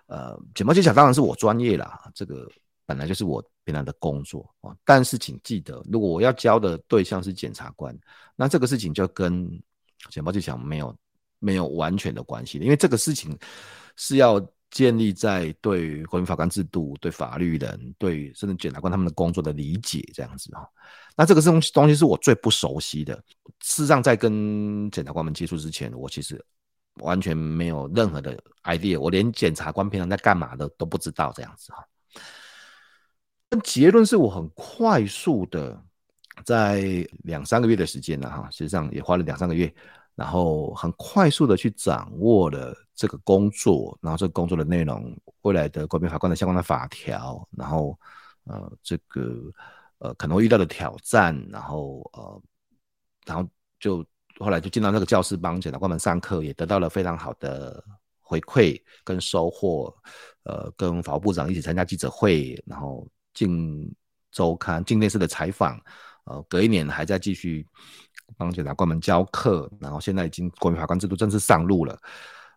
[0.07, 2.49] 呃，简报技巧当然是我专业啦，这个
[2.83, 7.95] 本来就是我平常的工作啊，但是请记得，如果我要教的对象是检察官，
[8.35, 9.47] 那这个事情就跟
[10.09, 10.97] 简报技巧没有
[11.37, 13.37] 没有完全的关系，因为这个事情
[13.95, 14.43] 是要。
[14.69, 20.67] 建立在对国民法官制度、对法律人、对甚至检察官他们的工作的理解这样子哈，
[21.15, 23.15] 那这个东西东西是我最不熟悉的。
[23.61, 26.43] 事实上，在跟检察官们接触之前，我其实
[26.95, 31.85] 完全没有任何的 idea，我连检察官平常在干嘛的都不知道这样子哈。
[33.49, 35.81] 但结论是我很快速的，
[36.43, 39.73] 在两三个月的时间呢哈，实际上也花了两三个月，
[40.13, 47.97] 然后很快速的去掌握了这个工作，然后这个工作的内容，未来的国民法官的相关的法条，然后
[48.45, 49.49] 呃这个
[49.99, 52.41] 呃可能会遇到的挑战，然后呃
[53.25, 53.47] 然后
[53.79, 54.03] 就
[54.39, 57.81] 后来就进到那个教室帮检察官们上课，也得到了非常好的
[58.19, 59.95] 回馈跟收获，
[60.43, 63.95] 呃跟法务部长一起参加记者会，然后进
[64.31, 65.79] 周刊、进电视的采访，
[66.25, 67.63] 呃隔一年还在继续。
[68.35, 71.97] 帮检察官们教课，然后现在已经国民法官制度正式上路了。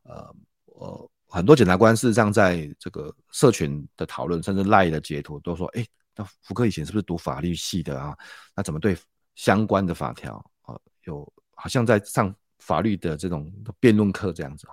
[0.03, 0.35] 呃
[0.65, 5.87] 呃，很多检察官事实上在这个社群的讨论，甚至赖的截图都说：“哎，
[6.17, 8.17] 那福克以前是不是读法律系的啊？
[8.55, 8.97] 那怎么对
[9.35, 14.67] 相关的法条啊、呃、有好像在上法律的这种辩论课这样子？”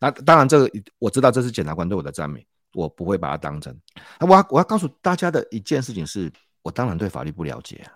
[0.00, 3.76] 那当然，这个我知道这是检察官对我的赞美，我不会把它当真。
[4.20, 7.92] 那我要我要告诉大家的一件事情是，我当然对法律不了解啊。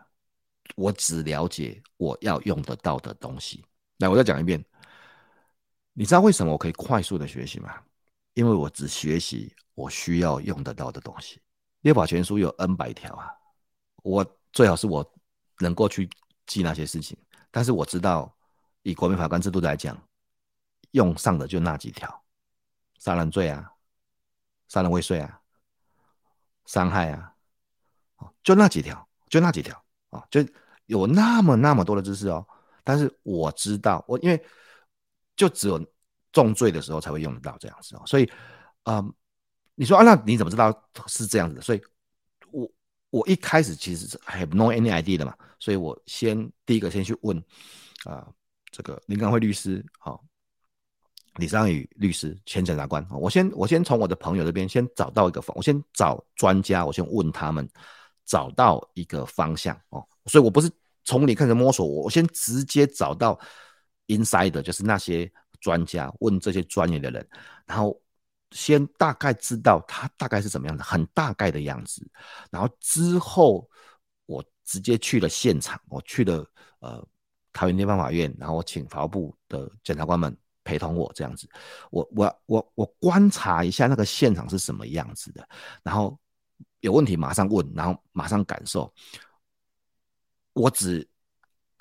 [0.77, 3.65] 我只了解我要用得到的东西。
[3.99, 4.65] 来，我再讲一遍。
[6.01, 7.79] 你知道为什么我可以快速的学习吗？
[8.33, 11.43] 因为我只学习我需要用得到的东西。
[11.83, 13.31] 列法全书有 N 百条啊，
[14.03, 15.07] 我最好是我
[15.59, 16.09] 能够去
[16.47, 17.19] 记那些事情。
[17.51, 18.35] 但是我知道，
[18.81, 19.95] 以国民法官制度来讲，
[20.93, 22.25] 用上的就那几条：
[22.99, 23.71] 杀人罪啊，
[24.69, 25.39] 杀人未遂啊，
[26.65, 27.35] 伤害啊，
[28.43, 29.85] 就那几条，就那几条。
[30.09, 30.41] 啊，就
[30.87, 32.47] 有那么那么多的知识哦，
[32.83, 34.43] 但是我知道，我因为
[35.41, 35.83] 就只有
[36.33, 38.31] 重罪的时候才会用得到这样子哦，所以，
[38.85, 39.15] 嗯，
[39.75, 40.71] 你说啊，那你怎么知道
[41.07, 41.63] 是这样子的？
[41.63, 41.81] 所以
[42.51, 42.71] 我
[43.09, 47.43] 我一开始其实是 have no any idea 的嘛，所以我先第一个先去问
[48.05, 48.29] 啊、
[48.71, 50.23] 这个林刚辉律师，好、
[51.37, 57.67] 李尚宇律师，前检察官，我先我先从我的朋友这边先找到一个方，我先找专家，我先问他们。
[58.27, 60.71] 找到一个方向哦，所以我不是
[61.03, 63.37] 从你开始摸索，我我先直接找到
[64.17, 67.27] inside，就是那些专家，问这些专业的人，
[67.67, 67.99] 然后
[68.51, 72.07] 先大概知道他大概是怎么样的，很大概的样子，
[72.51, 73.69] 然后之后
[74.27, 76.45] 我直接去了现场，我去了
[76.81, 77.07] 呃
[77.53, 81.49] 桃园地方法院，然后我请法务部的检察官们陪同我这样子，
[81.91, 85.49] 我我我我观察一下那个现场是什么样子的，
[85.83, 86.19] 然后。
[86.81, 88.91] 有问题马上问，然后马上感受。
[90.55, 91.07] 我只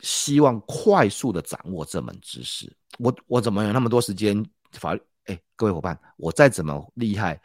[0.01, 2.71] 希望快速的掌握这门知识。
[2.97, 4.43] 我我怎么有那么多时间？
[4.73, 7.39] 法律哎，各位伙伴，我再怎么厉害，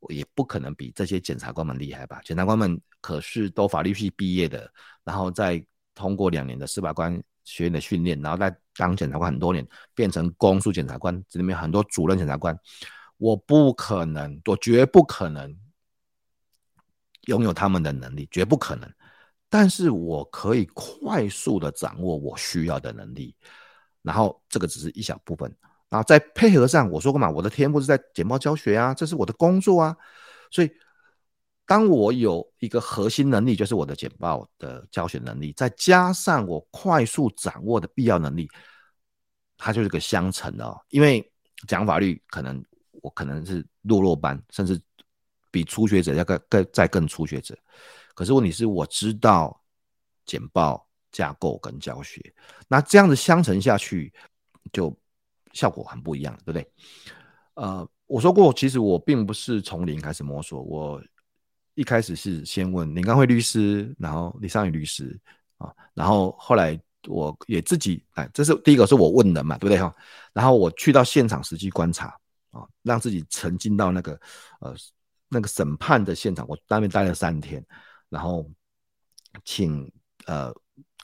[0.00, 2.20] 我也不可能比这些检察官们厉害吧？
[2.24, 4.70] 检察官们可是都法律系毕业的，
[5.04, 5.64] 然后再
[5.94, 12.58] 通过两年的司法官学院的训练，然后再当检察官很多年，变成公诉检察官，这里面很多主任检察官，
[13.16, 15.56] 我不可能，我绝不可能。
[17.22, 18.88] 拥有他们的能力绝不可能，
[19.48, 23.34] 但是我可以快速的掌握我需要的能力，
[24.02, 25.54] 然后这个只是一小部分，
[25.88, 29.96] 然后再配合上我说过嘛，我的天赋是在简报教学啊，这是我的工作啊，
[30.50, 30.70] 所以
[31.64, 38.48] 当我有一个核心能力，就是我的简报的教学能力，再加上我快速掌握的必要能力，
[39.56, 41.32] 它就是个相乘的哦，因为
[41.68, 42.62] 讲法律可能
[43.02, 44.80] 我可能是落落班，甚至。
[45.48, 47.56] 比初学者要更更再更初学者，
[48.16, 49.62] 可是问题是我知道
[50.24, 52.18] 简报架构跟教学，
[52.66, 54.10] 那这样子相乘下去，
[54.72, 54.90] 就
[55.52, 56.72] 效果很不一样，对不对？
[57.54, 60.98] 呃，我说过，其实我并不是从零开始摸索，我
[61.74, 65.14] 一开始是先问林刚辉律师，然后李尚宇律师
[65.58, 69.94] 啊，然后后来我也自己，哎，这是第一个是我问的嘛，对不对哈？
[70.32, 72.06] 然后我去到现场实际观察
[72.50, 74.18] 啊，让自己沉浸到那个
[74.60, 74.74] 呃。
[75.28, 77.60] 那个审判的现场，我当面待了三天，
[78.08, 78.48] 然后
[79.44, 79.90] 请
[80.26, 80.52] 呃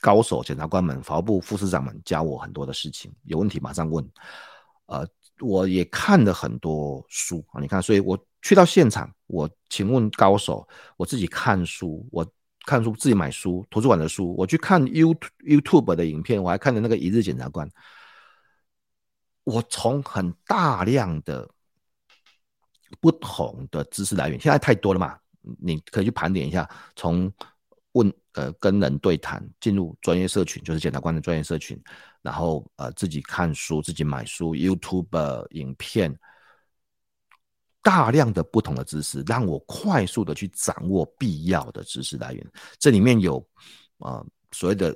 [0.01, 4.07] 高手检察官们、法务部副司长们教我很多的事情，有问题马上问。
[4.85, 5.07] 呃，
[5.39, 12.25] 我也看了很多书啊，你看，所以我去到现场，我请问高手，我自己看书，我
[12.65, 17.69] 看书自己买书，图书馆的书，我去看 You YouTube 的影片，我还看了那个一日检察官，
[19.43, 21.49] 我从很大量的。
[23.01, 25.17] 不同的知识来源，现在太多了嘛，
[25.59, 27.31] 你可以去盘点一下，从
[27.91, 31.77] 问呃跟人对谈，进入专业社群，就是检察官的专业社群，
[32.21, 36.17] 然后呃自己看书，自己买书，YouTube 影片，
[37.81, 42.51] 大量的不同的知识，让我快速的去掌握必要的知识来源。
[42.79, 43.45] 这里面有
[43.97, 44.95] 呃所谓的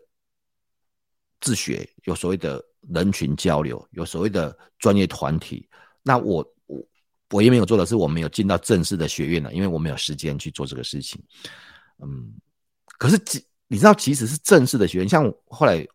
[1.42, 5.70] 自学，有所谓的人群交流，有所谓的专业团体，
[6.02, 6.44] 那我。
[7.32, 11.22] 我也没有做的是，我没有进到正式的学院了，因为我没有时间去做这个事情。
[12.00, 12.32] 嗯，
[12.98, 15.86] 可是即你知道，即使是正式的学院，像后来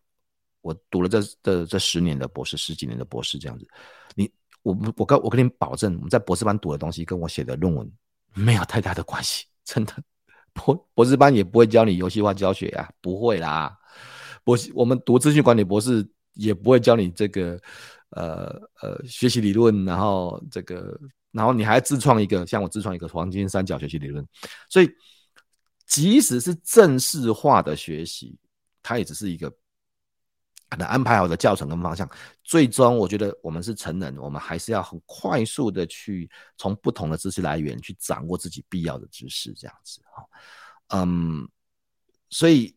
[0.61, 3.67] 我读了这这这十年的博士，十几年的博士这样子，
[4.15, 4.31] 你
[4.61, 7.91] 我我跟我跟你保证，我们在博士班读的东西跟我写的论文
[8.33, 9.93] 没有太大的关系，真的。
[10.53, 13.75] 博博士班也不会教你游戏化教学呀、啊，不会啦。
[14.43, 17.59] 博我们读资讯管理博士也不会教你这个
[18.15, 20.99] 呃呃学习理论，然后这个
[21.31, 24.25] 然后你还自创一个，像我自创一个黄金三角学习理论，
[24.69, 24.89] 所以
[25.85, 28.37] 即使是正式化的学习，
[28.81, 29.53] 它也只是一个。
[30.69, 32.09] 可能安排好的教程跟方向，
[32.43, 40.25] 最终我觉得我们是成人，我们还是要很快速的去从不同的知识来源去掌握自己必要的知识，这样子哈。
[40.87, 41.47] 嗯，
[42.31, 42.75] 所以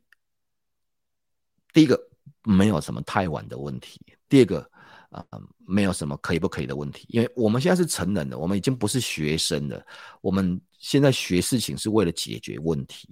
[1.72, 1.98] 第一个
[2.42, 4.70] 没有什么太晚的问题，第二个
[5.10, 5.24] 啊、
[5.66, 9.84] 没有什么可以不可以的问题，因为我们现在是成人了，我们已经不是学生了，
[10.20, 13.08] 我们现在学事情是为了解决问题。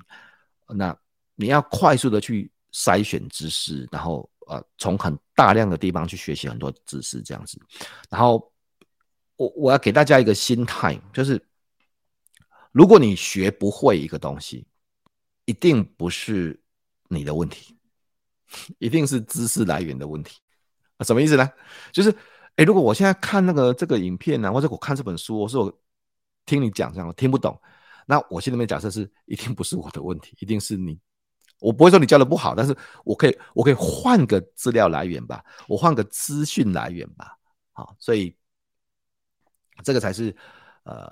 [0.69, 0.97] 那
[1.35, 4.29] 你要快速的去筛选知识，然后。
[4.47, 7.59] 呃，从很大量的地方去学习很多知识，这样子。
[8.11, 8.53] 然后，
[9.37, 11.43] 我我要给大家一个心态，就是
[12.71, 14.67] 如果你学不会一个东西，
[15.47, 16.63] 一定不是
[17.09, 17.75] 你的问题，
[18.79, 20.39] 一定是知识来源的问题。
[20.97, 21.51] 啊，什么意思呢？
[21.93, 22.15] 就是，
[22.57, 25.81] 哎，如果我现在看那个这个影片呢，或者我看这本书，我说我
[26.47, 27.61] 听你讲这样，我听不懂，
[28.07, 30.99] 那我心里面假设是，一定不是我的问题，一定是你。
[31.61, 37.39] 我不会说你教的不好，但是我可以，我可以换个资料来源吧，我换个资讯来源吧，
[37.73, 38.37] 好，所以
[39.83, 40.35] 这个才是
[40.83, 41.09] 呃，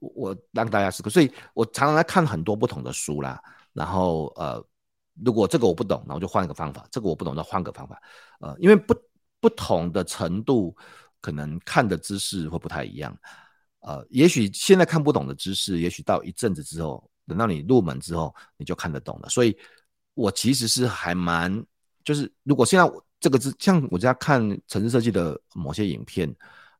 [0.00, 1.08] 我让大家思考。
[1.08, 3.40] 所以我常常在看很多不同的书啦，
[3.72, 4.62] 然后呃，
[5.24, 8.02] 如果这个我不懂，那我就换一个方法；这个我不懂，那换个方法。
[8.40, 8.94] 呃，因为不
[9.44, 10.74] 不同的程度，
[11.20, 13.14] 可能看的知识会不太一样。
[13.80, 19.28] 呃，也许现在看不懂的知识，也许到一阵子之后，等到你入门之后，你就看得懂了。
[19.28, 19.54] 所以。
[20.16, 21.52] 我其实是还蛮，
[22.04, 22.88] 就是如果现在
[23.18, 26.32] 这个是像我在看城市设计的某些影片，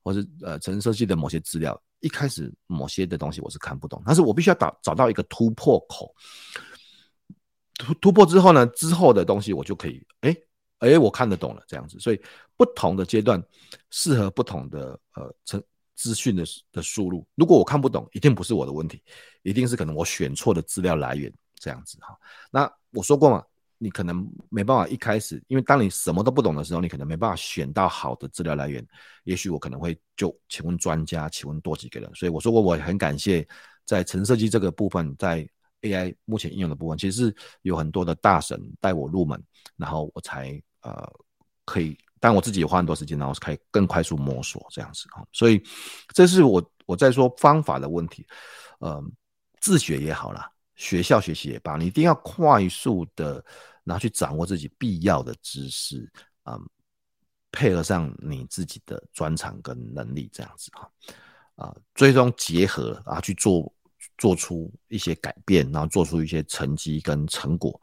[0.04, 6.14] 或是呃城市设计的某些资料，一开始某些的东西我是看不懂，但是我必须要找找到一个突破口，
[7.76, 10.36] 突突破之后呢，之后的东西我就可以，哎
[10.78, 11.98] 哎，我看得懂了这样子。
[11.98, 12.20] 所以
[12.56, 13.42] 不同的阶段
[13.90, 15.62] 适合不同的呃成
[15.94, 17.26] 资讯的的输入。
[17.34, 19.02] 如果我看不懂，一定不是我的问题，
[19.42, 21.32] 一定是可能我选错的资料来源。
[21.56, 22.14] 这样子哈，
[22.50, 23.42] 那我说过嘛，
[23.78, 28.86] 你可能没办法一开始，因为当你什么都不懂的时候，你可能没办法选到好的资料来源。
[29.22, 32.10] 也许我可能会就请问专家，请问多几个人。
[32.14, 33.48] 所以我说过，我很感谢
[33.86, 35.48] 在程式设计这个部分，在
[35.84, 39.40] AI 目前应用的部分，其实是有很多的大神带我入门，
[39.76, 41.08] 然后我才呃
[41.64, 45.24] 可以，但我自己也花很多时间，然后可以更快速摸索这样子哈。
[45.32, 45.62] 所以
[46.14, 48.26] 这是我我在说方法的问题，
[48.80, 49.02] 呃，
[49.60, 50.50] 自学也好啦。
[50.76, 53.34] 学校学习也罢，你一定要快速的，
[53.84, 56.10] 然后去掌握自己必要的知识，
[56.46, 56.60] 嗯，
[57.52, 60.90] 配合上你自己的专长跟能力，这样子哈，
[61.54, 63.72] 啊，最终结合啊去做，
[64.18, 67.80] 做出一些改变，然后做出一些成绩跟成果，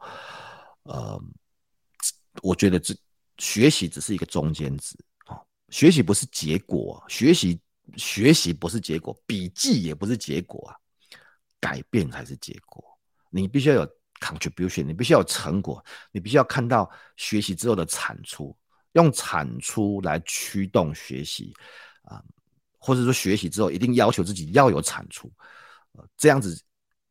[0.84, 1.22] 呃，
[2.42, 2.94] 我觉得这
[3.38, 4.96] 学习只是一个中间值
[5.26, 5.36] 啊，
[5.70, 7.60] 学习不是结果，学习
[7.96, 10.76] 学习不是结果，笔记也不是结果啊。
[11.60, 12.82] 改变才是结果，
[13.30, 18.52] 你必须要有 contribution，你必须要有成果，你必须要看到学习之后的产出，
[18.94, 21.54] 用产出来驱动学习
[22.02, 22.20] 啊，
[22.78, 25.30] 或者说学习之后一定要求自己要有产出，
[26.16, 26.60] 这样子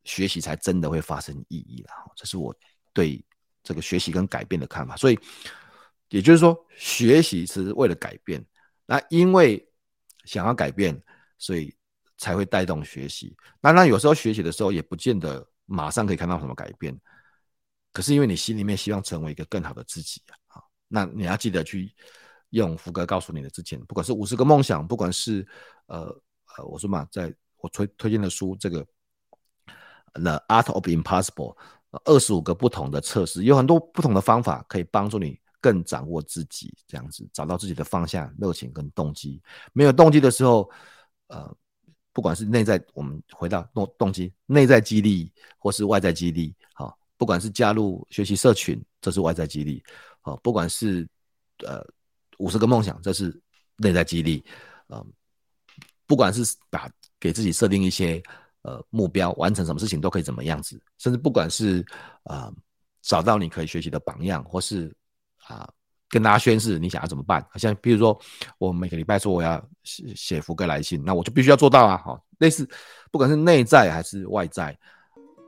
[0.04, 1.90] 学习才真的会发生意义了。
[2.16, 2.56] 这是我
[2.94, 3.24] 对
[3.64, 4.96] 这个学习跟改变的看法。
[4.96, 5.20] 所以
[6.10, 8.46] 也就是说，学习是为了改变，
[8.86, 9.68] 那因为
[10.26, 11.02] 想要改变，
[11.38, 11.76] 所以。
[12.18, 13.36] 才会带动学习。
[13.60, 16.96] 当然，有时候学习的时候也不见得马上可以看到什么改变。
[17.92, 21.92] 可是因为你心里面希望成为一个更好的自己啊，那你要记得去
[22.52, 25.44] 用福格告诉你的之前，不管是五十个梦想，不管是
[25.88, 26.16] 呃
[26.56, 28.86] 呃，我说嘛，在我推推荐的书这个
[30.14, 31.56] 《The Art of Impossible》，
[32.06, 39.42] 二十五个不同的测试，有很多不同的方法可以帮助你更掌握自己，这样子找到自己的方向、热情跟动机。
[39.74, 40.70] 没有动机的时候，
[41.28, 41.56] 呃。
[42.14, 49.82] 不管是内在，我们回到动动机，内在激励或是外在激励，好，不管是加入学习社群，这是外在激励，
[50.20, 51.08] 好，不管是
[51.66, 51.82] 呃
[52.38, 53.42] 五十个梦想，这是
[53.78, 54.44] 内在激励，
[54.90, 55.02] 嗯，
[56.06, 56.92] 不管是把
[57.22, 58.22] 给自己设定一些
[58.64, 61.80] 呃目标，完成什么事情都可以怎么样子，甚至不管是
[62.24, 62.54] 啊、呃、
[63.02, 64.94] 找到你可以学习的榜样，或是
[65.48, 65.70] 啊。
[66.14, 67.42] 跟大家宣誓，你想要怎么办？
[67.56, 68.20] 像比如说，
[68.58, 72.02] 我每个礼拜说我要写写福格来信，那我就必须要做到啊！
[72.04, 72.70] 好，类似，
[73.14, 74.78] 不管是内在还是外在，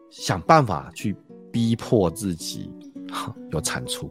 [0.09, 1.13] 想办法去
[1.51, 2.71] 逼迫自己
[3.51, 4.09] 有产出，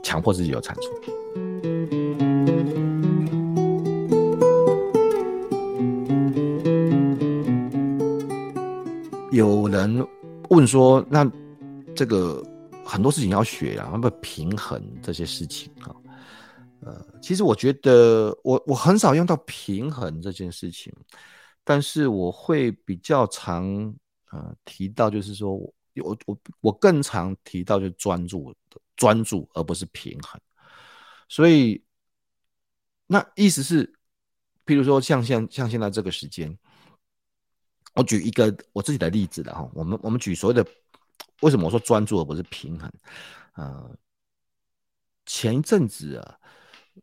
[0.00, 1.99] 强迫自己有产出。
[9.30, 10.04] 有人
[10.48, 11.24] 问说：“那
[11.94, 12.42] 这个
[12.84, 15.94] 很多事情要学啊，要不平衡这些事情啊？”
[16.82, 20.92] 呃，其实我觉得我我很少用到平衡这件事情，
[21.62, 23.94] 但是我会比较常
[24.32, 25.72] 呃提到，就是说我
[26.26, 28.52] 我我更常提到就是专注
[28.96, 30.40] 专注，而不是平衡。
[31.28, 31.80] 所以
[33.06, 33.86] 那意思是，
[34.66, 36.58] 譬如说像现像现在这个时间，
[37.94, 40.64] 我举一个我自己的例子了哈，我们我们举所谓的
[41.42, 42.90] 为什么我说专注而不是平衡？
[43.54, 43.90] 呃，
[45.26, 46.36] 前一阵子啊。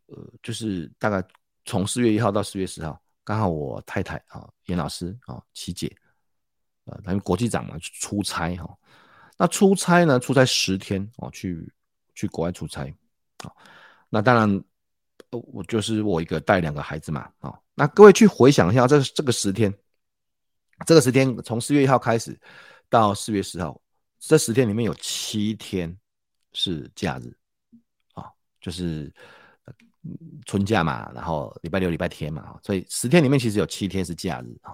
[0.06, 1.26] 呃，就是大概
[1.64, 5.90] 从四月一号到四月十号，刚好我太太啊，严老师啊，琪姐，
[6.84, 8.78] 呃，他们国际长嘛，出差哈。
[9.36, 11.72] 那出差呢，出差十天哦，去
[12.14, 12.94] 去国外出差
[13.38, 13.50] 啊。
[14.08, 14.64] 那当然，
[15.30, 17.58] 我就是我一个带两个孩子嘛啊。
[17.74, 19.74] 那各位去回想一下，这这个十天，
[20.86, 22.38] 这个十天从四月一号开始
[22.88, 23.80] 到四月十号，
[24.18, 25.96] 这十天里面有七天
[26.52, 27.36] 是假日
[28.14, 29.12] 啊，就是。
[30.46, 34.72] 春假嘛，然后礼拜六、礼拜天嘛，所以十天里面其实有七天是假日啊。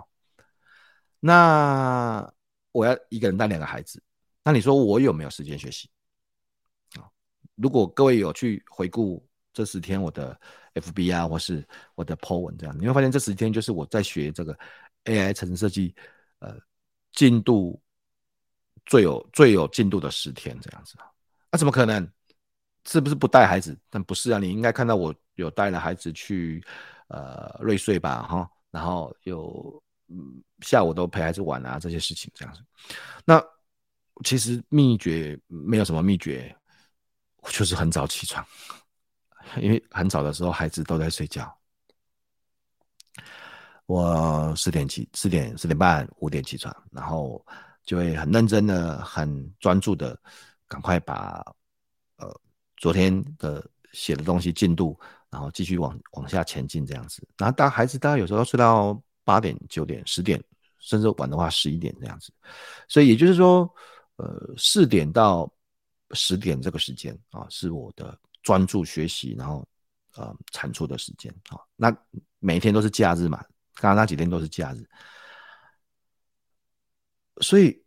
[1.18, 2.32] 那
[2.70, 4.00] 我要一个人带两个孩子，
[4.44, 5.90] 那你说我有没有时间学习
[7.00, 7.02] 啊？
[7.56, 10.38] 如果各位有去回顾这十天我的
[10.74, 14.56] FB 啊，或是我的 po 文这样，你会发现这十天就是我在学这个
[15.04, 15.94] AI 程式设计，
[16.38, 16.56] 呃，
[17.12, 17.80] 进度
[18.86, 21.06] 最有最有进度的十天这样子啊。
[21.50, 22.08] 那怎么可能？
[22.86, 23.74] 是不是不带孩子？
[23.88, 26.62] 但不是啊，你应该看到我有带了孩子去
[27.08, 32.62] 呃瑞穗吧，哈，然后有嗯下午都陪孩子玩啊，这些事情这样子。
[33.24, 33.42] 那
[34.22, 36.54] 其实秘诀没有什么秘诀，
[37.44, 38.46] 就是很早起床，
[39.56, 41.50] 因为很早的时候孩子都在睡觉。
[43.86, 47.44] 我四点起，四点四点半五点起床，然后
[47.84, 50.18] 就会很认真的、很专注的，
[50.68, 51.44] 赶快把
[52.16, 52.40] 呃。
[52.76, 54.98] 昨天的写的东西进度，
[55.30, 57.26] 然后继续往往下前进这样子。
[57.38, 60.42] 然后大孩子大概有时候睡到八点、九点、十点，
[60.80, 62.30] 甚至晚的话十一点这样子。
[62.86, 63.72] 所以也就是说，
[64.16, 65.50] 呃，四点到
[66.10, 69.66] 十点这个时间啊，是我的专注学习，然后
[70.16, 71.56] 呃产出的时间啊。
[71.76, 71.96] 那
[72.38, 73.42] 每天都是假日嘛，
[73.74, 74.84] 刚刚那几天都是假日，
[77.40, 77.84] 所以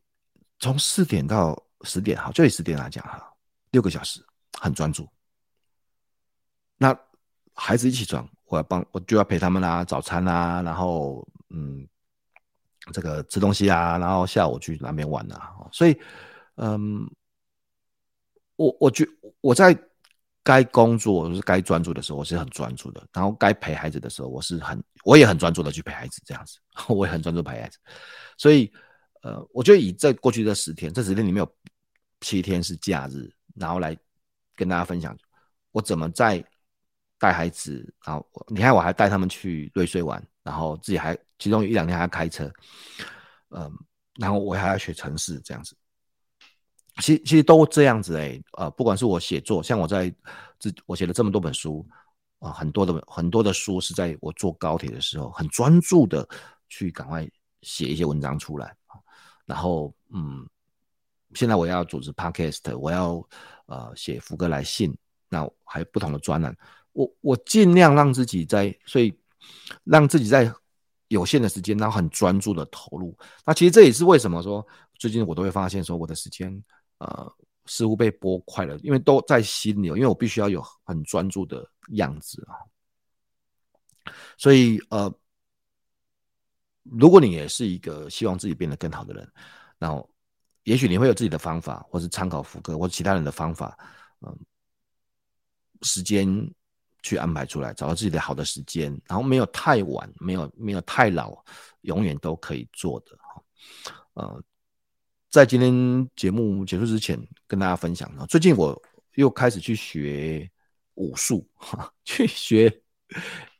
[0.59, 3.33] 从四点到十点，好，就以十点来讲哈，
[3.71, 4.25] 六个小时。
[4.59, 5.07] 很专注。
[6.77, 6.99] 那
[7.53, 11.87] 孩子一起床，我要帮，我就要陪他们啦，早餐啊，然后嗯，
[12.91, 15.53] 这个吃东西啊，然后下午去那边玩啊。
[15.71, 15.95] 所以，
[16.55, 17.07] 嗯，
[18.55, 19.07] 我我觉
[19.41, 19.77] 我在
[20.47, 23.05] 该工作就是该专注的时候，我是很专注的。
[23.11, 27.77] 然后该陪孩子的时候，我是很我也很专注的去陪孩子，这样子， 我也很专注陪孩子。
[28.37, 28.71] 所以，
[29.23, 31.55] 呃，我觉得以在过去这十天，这十天里面有
[32.21, 33.97] 七天是假日，然后来。
[34.59, 35.15] 跟大家分享，
[35.71, 36.43] 我怎么在
[37.19, 42.51] 带孩子，然后你看我还带他们去瑞穗玩，然后自己还其中有一两天还要开车，
[43.51, 43.71] 嗯，
[44.15, 45.77] 然后我还要学城市这样子，
[46.99, 50.13] 其实其实都这样子哎、欸，呃，不管是我写作，像我在
[50.59, 51.85] 这我写了这么多本书
[52.39, 56.27] 啊、呃，很多的很多的书是在我坐高铁的时候，很专注的
[56.69, 57.29] 去赶快
[57.61, 58.75] 写一些文章出来，
[59.45, 60.47] 然后嗯，
[61.33, 63.27] 现在我要组织 podcast，我要。
[63.69, 66.55] 呃，写福哥来信，那还有不同的专栏，
[66.93, 69.13] 我我尽量让自己在，所以
[69.83, 70.49] 让自己在
[71.09, 73.13] 有限的时间，然后很专注的投入。
[73.45, 74.65] 那其实这也是为什么说
[74.97, 76.63] 最近我都会发现说我的时间
[76.99, 77.33] 呃
[77.65, 82.57] 似乎被拨快了，因为都在心里，因为我必须要有很专注的样子啊。
[84.37, 85.13] 所以呃，
[86.83, 89.31] 如果你也是一个希望自己变得更好的人，
[89.77, 90.09] 然后。
[90.63, 93.79] 也许你会有自己的方法，或是参考福哥或者其他人的方法，
[94.19, 94.37] 嗯，
[95.81, 96.27] 时间
[97.01, 101.41] 去安排出来，找到自己的好的时间，然后没有太晚，没有没有太老，
[101.83, 103.41] 永远都可以做的哈。
[104.15, 104.43] 呃，
[105.29, 108.81] 在今天节目结束之前，跟大家分享啊，最近我
[109.15, 110.49] 又开始去学
[110.95, 112.81] 武术，哈， 去学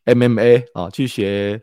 [0.06, 1.62] MMA 啊，去学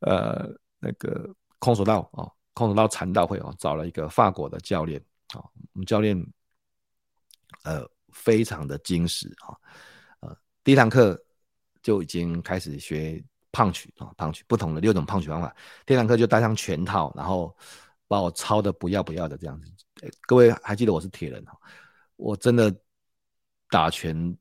[0.00, 1.28] 呃那个
[1.58, 2.30] 空手道啊。
[2.52, 5.40] 空手道禅道会哦，找了一个法国的教练啊，
[5.72, 6.20] 我们教练
[7.62, 9.56] 呃非常的精实啊，
[10.18, 11.18] 呃第一堂课
[11.80, 15.54] 就已经开始学胖曲啊 punch 不同的六种胖曲方法，
[15.86, 17.56] 第二堂课就带上拳套，然后
[18.10, 19.72] 把我操的不要不要的这样子。
[20.22, 21.44] 各位还记得我是铁人，
[22.16, 22.74] 我真的
[23.68, 24.36] 打拳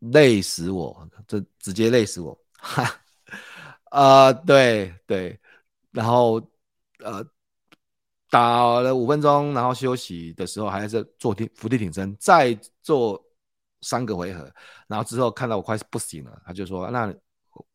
[0.00, 2.82] 累死我，这直接累死我，哈，
[3.94, 5.38] 啊、呃，对对，
[5.92, 6.34] 然后
[6.98, 7.24] 呃，
[8.28, 13.24] 打了五分钟，然后休息的时候还是做挺伏地挺身，再做
[13.82, 14.52] 三个回合，
[14.88, 17.14] 然后之后看到我快不行了，他就说：“那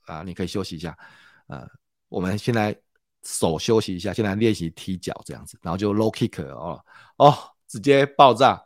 [0.07, 0.97] 啊、你可以休息一下，
[1.47, 1.65] 呃，
[2.09, 2.77] 我们现在
[3.24, 6.84] 手休息一下，现在练习踢脚这样子，然后就 low kick 哦
[7.17, 8.61] 哦，直接爆炸。”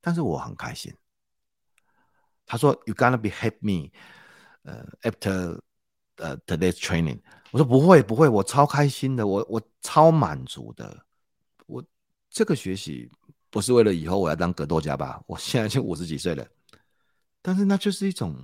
[0.00, 0.94] 但是我很开心。
[2.46, 3.90] 他说：“You gonna be help me，
[4.62, 5.60] 呃，after
[6.16, 7.20] 呃 today's training。”
[7.52, 11.04] 我说：“不会，不会，我超开心的，我我超满足的。
[11.66, 11.84] 我
[12.28, 13.10] 这个学习
[13.50, 15.22] 不是为了以后我要当格斗家吧？
[15.26, 16.46] 我现在就五十几岁了，
[17.42, 18.36] 但是那就是一种，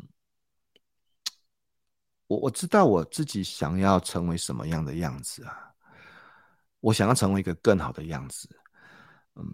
[2.27, 5.72] 我我知道我自己想要成为什么样的样子啊，
[6.81, 8.49] 我想要成为一个更好的样子，
[9.35, 9.45] 嗯。”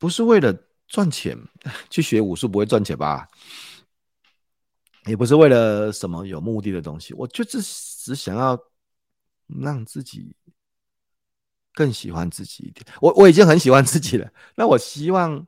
[0.00, 0.50] 不是为了
[0.86, 1.36] 赚钱
[1.90, 3.28] 去学武术，不会赚钱吧？
[5.04, 8.58] 也不是为了什么有目的的东西，我就只只想要
[9.46, 10.34] 让自己
[11.74, 12.86] 更喜欢自己一点。
[13.02, 15.46] 我我已经很喜欢自己了，那我希望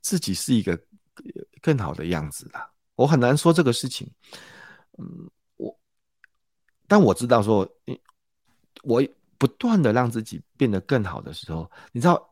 [0.00, 0.76] 自己是一个
[1.60, 2.71] 更好的样子啦。
[3.02, 4.10] 我很难说这个事情，
[4.98, 5.78] 嗯，我
[6.86, 7.68] 但我知道说，
[8.84, 9.02] 我
[9.38, 12.28] 不断的让自己变得更好的时候，你知道。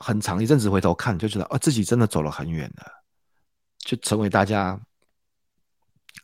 [0.00, 2.86] 很长一阵子回头看，就觉得啊，自己真的走了很远了，
[3.78, 4.80] 就成为大家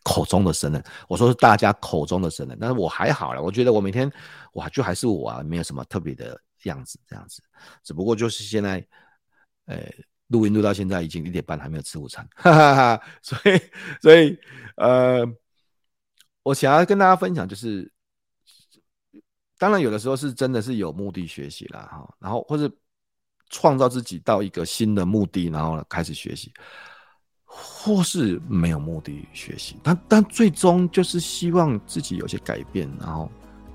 [0.04, 0.80] 口中的神人。
[1.08, 3.42] 我说是大家口中的神人，但是我还好了。
[3.42, 4.08] 我觉得我每天
[4.52, 7.42] 哇，就还是我啊，没有什么特别的样子，这样子。
[7.82, 8.86] 只不过就是现在，
[9.64, 9.82] 呃，
[10.34, 13.02] 录音录到现在已经一点半，还没有吃午餐，哈哈哈。
[13.22, 13.60] 所以，
[14.02, 14.36] 所以，
[14.76, 15.24] 呃，
[16.42, 17.90] 我想要跟大家分享，就是
[19.58, 22.68] 当然有的时候是真的是有目的学习了哈，然后或者。
[23.50, 26.52] 创造自己到一个新的目的，然后开始学习，
[27.44, 33.30] 或是没有目的学习，但但最终就是希望自己有些改变，然后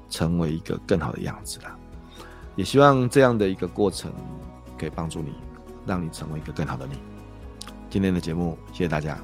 [0.10, 1.78] 成为一个更好的样子啦。
[2.58, 4.12] 也希望这样的一个过程
[4.78, 5.34] 可以帮助你，
[5.86, 6.94] 让你成为一个更好的你。
[7.90, 9.18] 今天的节目，谢谢大家，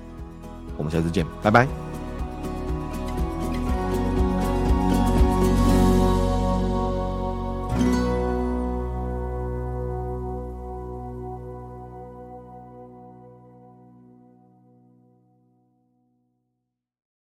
[0.78, 1.85] 我们下次见，拜拜。